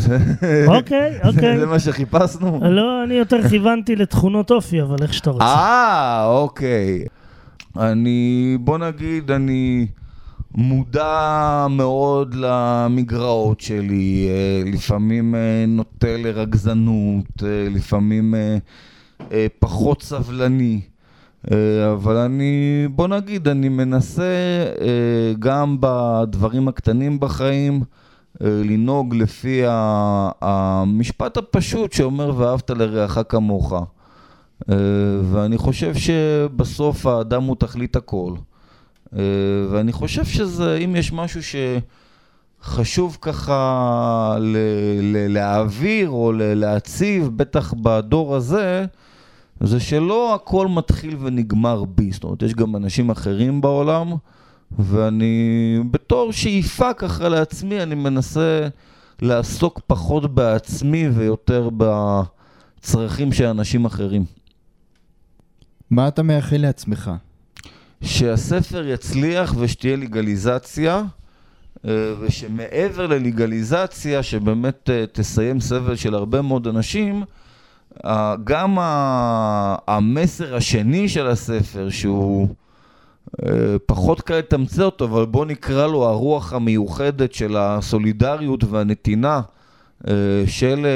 [0.67, 1.59] אוקיי, אוקיי.
[1.59, 2.59] זה מה שחיפשנו?
[2.63, 5.45] לא, אני יותר כיוונתי לתכונות אופי, אבל איך שאתה רוצה.
[5.45, 7.05] אה, אוקיי.
[7.79, 9.87] אני, בוא נגיד, אני
[10.55, 18.35] מודע מאוד למגרעות שלי, אה, לפעמים אה, נוטה לרגזנות, אה, לפעמים
[19.59, 20.81] פחות סבלני.
[21.93, 24.23] אבל אני, בוא נגיד, אני מנסה
[25.39, 27.83] גם בדברים הקטנים בחיים,
[28.41, 29.61] לנהוג לפי
[30.41, 33.73] המשפט הפשוט שאומר ואהבת לרעך כמוך.
[35.23, 38.33] ואני חושב שבסוף האדם הוא תכלית הכל.
[39.13, 39.19] אה,
[39.71, 41.41] ואני חושב שזה, אם יש משהו
[42.61, 44.37] שחשוב ככה
[45.29, 48.85] להעביר או להציב, בטח בדור הזה,
[49.59, 52.11] זה שלא הכל מתחיל ונגמר בי.
[52.11, 54.13] זאת אומרת, יש גם אנשים אחרים בעולם.
[54.79, 58.67] ואני בתור שאיפה ככה לעצמי, אני מנסה
[59.21, 64.25] לעסוק פחות בעצמי ויותר בצרכים של אנשים אחרים.
[65.89, 67.11] מה אתה מאחל לעצמך?
[68.01, 71.03] שהספר יצליח ושתהיה לגליזציה,
[71.85, 77.23] אה, ושמעבר ללגליזציה, שבאמת אה, תסיים סבל של הרבה מאוד אנשים,
[78.43, 78.77] גם
[79.87, 82.47] המסר השני של הספר, שהוא...
[83.45, 89.41] אה, פחות קל לתמצא אותו, אבל בוא נקרא לו הרוח המיוחדת של הסולידריות והנתינה
[90.45, 90.87] של,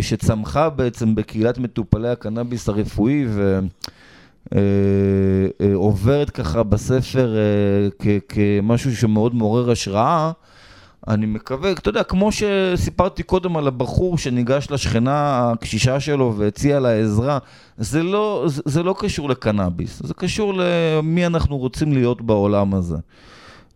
[0.00, 3.26] שצמחה בעצם בקהילת מטופלי הקנאביס הרפואי
[4.52, 7.36] ועוברת ככה בספר
[8.28, 10.32] כמשהו שמאוד מעורר השראה.
[11.08, 16.92] אני מקווה, אתה יודע, כמו שסיפרתי קודם על הבחור שניגש לשכנה הקשישה שלו והציע לה
[16.92, 17.38] עזרה,
[17.78, 22.96] זה לא, זה, זה לא קשור לקנאביס, זה קשור למי אנחנו רוצים להיות בעולם הזה.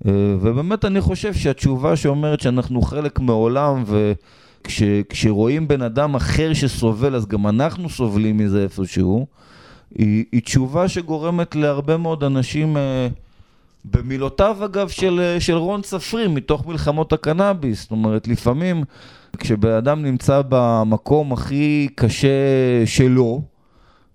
[0.06, 3.84] אה, ובאמת אני חושב שהתשובה שאומרת שאנחנו חלק מעולם
[4.64, 9.26] כש, כשרואים בן אדם אחר שסובל, אז גם אנחנו סובלים מזה איפשהו,
[9.94, 13.08] היא, היא תשובה שגורמת להרבה מאוד אנשים, אה,
[13.84, 17.82] במילותיו אגב של, אה, של רון צפרי, מתוך מלחמות הקנאביס.
[17.82, 18.84] זאת אומרת, לפעמים
[19.38, 22.28] כשבן אדם נמצא במקום הכי קשה
[22.86, 23.42] שלו,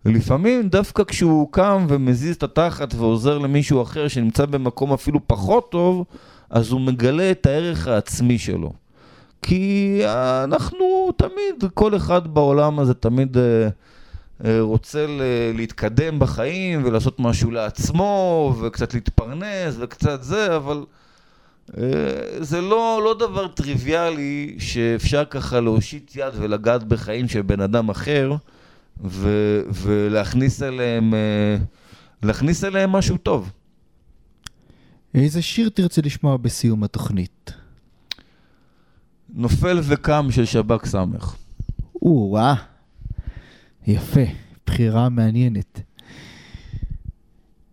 [0.06, 6.06] לפעמים דווקא כשהוא קם ומזיז את התחת ועוזר למישהו אחר שנמצא במקום אפילו פחות טוב,
[6.50, 8.74] אז הוא מגלה את הערך העצמי שלו.
[9.42, 10.02] כי
[10.44, 13.70] אנחנו תמיד, כל אחד בעולם הזה תמיד אה, אה,
[14.60, 15.06] רוצה
[15.54, 20.86] להתקדם בחיים ולעשות משהו לעצמו וקצת להתפרנס וקצת זה, אבל
[21.78, 21.84] אה,
[22.40, 28.36] זה לא, לא דבר טריוויאלי שאפשר ככה להושיט יד ולגעת בחיים של בן אדם אחר
[29.04, 29.30] ו,
[29.74, 31.14] ולהכניס אליהם,
[32.24, 33.52] להכניס אליהם משהו טוב.
[35.16, 37.54] איזה שיר תרצה לשמוע בסיום התוכנית?
[39.36, 41.36] נופל וקם של שב"כ סמך.
[42.02, 42.56] או-אה,
[43.88, 44.22] יפה,
[44.66, 45.82] בחירה מעניינת.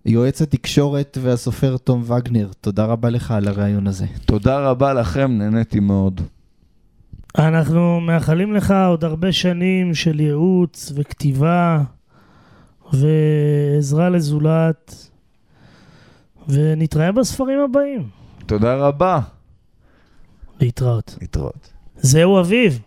[0.06, 4.06] יועץ התקשורת והסופר תום וגנר, תודה רבה לך על הרעיון הזה.
[4.26, 6.20] תודה רבה לכם, נהניתי מאוד.
[7.38, 11.82] אנחנו מאחלים לך עוד הרבה שנים של ייעוץ וכתיבה
[12.92, 15.10] ועזרה לזולת,
[16.48, 18.08] ונתראה בספרים הבאים.
[18.46, 19.20] תודה רבה.
[20.60, 21.16] להתראות.
[21.20, 21.72] להתראות.
[21.96, 22.80] זהו אביב.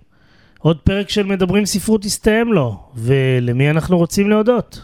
[0.63, 4.81] עוד פרק של מדברים ספרות הסתיים לו, ולמי אנחנו רוצים להודות?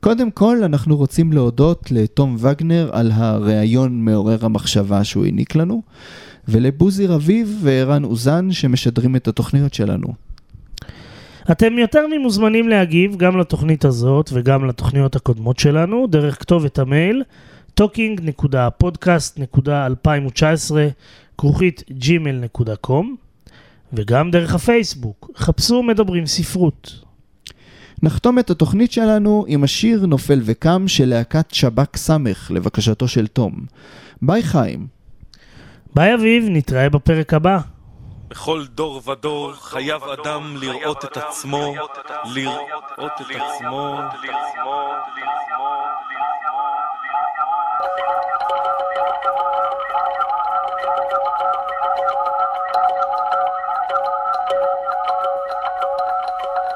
[0.00, 5.82] קודם כל, אנחנו רוצים להודות לתום וגנר על הריאיון מעורר המחשבה שהוא העניק לנו,
[6.48, 10.08] ולבוזי רביב וערן אוזן שמשדרים את התוכניות שלנו.
[11.50, 17.22] אתם יותר ממוזמנים להגיב גם לתוכנית הזאת וגם לתוכניות הקודמות שלנו, דרך כתובת המייל
[17.80, 20.74] talking.podcast.2019
[21.38, 23.06] כרוכית gmail.com
[23.92, 27.00] וגם דרך הפייסבוק, חפשו מדברים ספרות.
[28.02, 33.52] נחתום את התוכנית שלנו עם השיר נופל וקם של להקת שב"כ סמך לבקשתו של תום.
[34.22, 34.86] ביי חיים.
[35.94, 37.58] ביי אביב, נתראה בפרק הבא.
[38.28, 41.74] בכל דור ודור חייב אדם לראות את עצמו,
[42.34, 43.98] לראות את עצמו.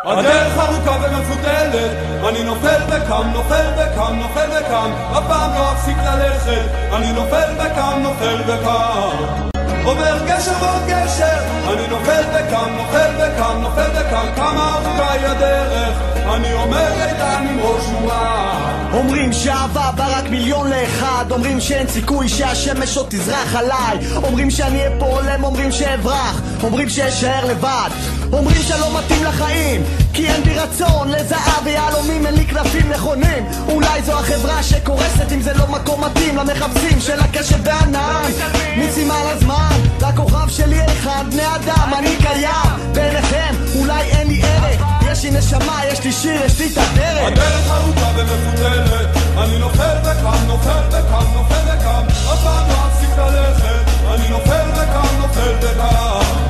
[0.07, 1.91] הדרך ארוכה ומפותלת,
[2.29, 8.03] אני נופל וקם, נופל וקם, נופל וקם, אף פעם לא אפסיק ללכת, אני נופל וקם,
[8.03, 9.57] נופל וקם.
[9.85, 11.39] עובר גשר ועוד גשר,
[11.73, 15.99] אני נופל וקם, נופל וקם, נופל וקם, כמה ארוכה היא הדרך,
[16.35, 18.77] אני עומד איתן עם ראש מורם.
[18.93, 24.79] אומרים שאהבה בא רק מיליון לאחד אומרים שאין סיכוי שהשמש עוד תזרח עליי אומרים שאני
[24.79, 27.91] אהיה פה הולם, אומרים שאברח אומרים שאשאר לבד
[28.33, 33.47] אומרים שלא מתאים לחיים כי אין בי רצון לזהב ויהלומים אין לי כנפים נכונים.
[33.69, 38.31] אולי זו החברה שקורסת אם זה לא מקום מתאים למחפשים של הקשב והענן.
[38.77, 42.93] מיצים על הזמן לכוכב שלי אחד בני אדם אני קיים.
[42.93, 47.27] בעיניכם אולי אין לי ערך יש לי נשמה, יש לי שיר, יש לי את הדרך.
[47.27, 53.91] הדרך ארוכה ומפותלת, אני נופל וקם, נופל וקם, נופל וקם, אף פעם לא אפסיק ללכת,
[54.15, 56.46] אני נופל וקם, נופל וקם.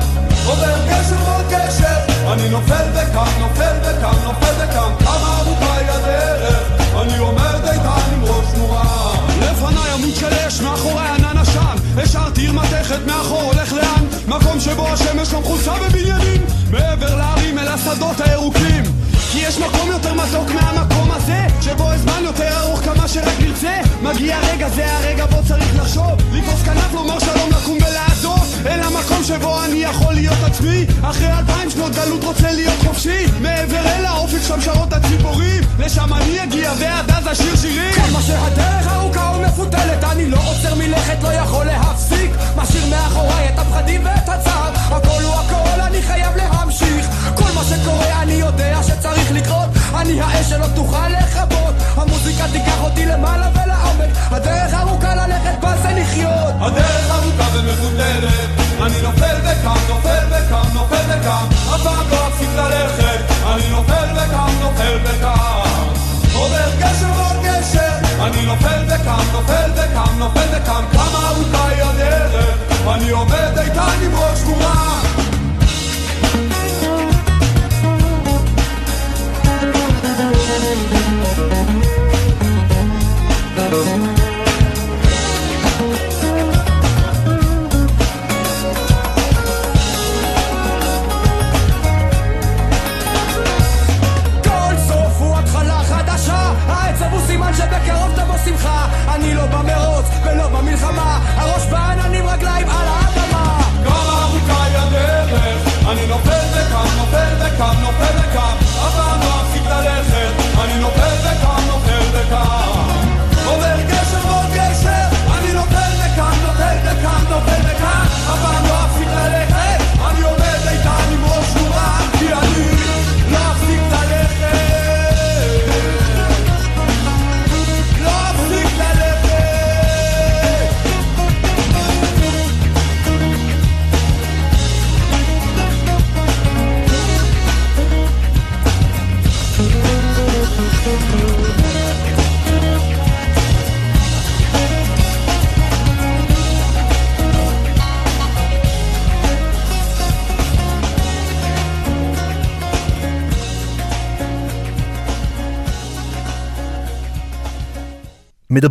[0.47, 6.71] עובר גשר ועוד גשר, אני נופל וקם, נופל וקם, נופל וקם, כמה ארוכה הדרך,
[7.01, 9.27] אני עומד איתן עם ראש מורם.
[9.41, 14.05] לפניי עמוד של אש, מאחורי ענן עשן, השארתי עיר מתכת מאחור הולך לאן?
[14.27, 18.83] מקום שבו השמש לא מחולצה בבניינים, מעבר להרים אל השדות הירוקים.
[19.31, 23.73] כי יש מקום יותר מתוק מהמקום הזה שבו הזמן יותר ארוך כמה שרק נרצה.
[24.01, 26.11] מגיע רגע, זה הרגע בו צריך לחשוב.
[26.31, 28.36] לתפוס כנף, לומר שלום, לקום ולעזוב
[28.67, 30.85] אל המקום שבו אני יכול להיות עצמי.
[31.01, 33.25] אחרי אלפיים שנות גלות רוצה להיות חופשי.
[33.41, 35.63] מעבר אל האופק שם שרות הציפורים.
[35.79, 37.93] לשם אני אגיע ועד אז אשיר שירים.
[37.93, 42.31] כמה שהדרך ארוכה ומפותלת אני לא עוצר מלכת, לא יכול להפסיק.
[42.55, 44.71] משאיר מאחוריי את הפחדים ואת הצער.
[44.75, 47.05] הכל הוא הכל, אני חייב להמשיך.
[47.35, 49.69] כל מה שקורה אני יודע שצריך לקרות
[50.01, 54.09] אני האש שלא תוכל לכבות המוזיקה תיקח אותי למעלה ולעומק.
[54.31, 58.33] הדרך ארוכה ללכת בה זה לחיות הדרך ארוכה ומפותלת,
[58.81, 61.45] אני נופל וקם, נופל וקם, נופל וקם,
[61.75, 63.19] אף פעם לא אפסיק ללכת,
[63.53, 65.87] אני נופל וקם, נופל וקם.
[66.33, 70.83] עובר גשר ועוד גשר, אני נופל וקם, נופל וקם, נופל וקם,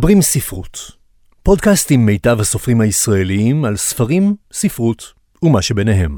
[0.07, 0.77] מדברים ספרות.
[1.43, 6.11] פודקאסט עם מיטב הסופרים הישראליים על ספרים, ספרות ומה שביניהם.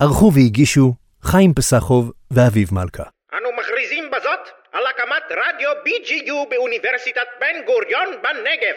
[0.00, 3.02] ערכו והגישו חיים פסחוב ואביב מלכה.
[3.36, 4.40] אנו מכריזים בזאת
[4.72, 8.76] על הקמת רדיו BGU באוניברסיטת בן גוריון בנגב.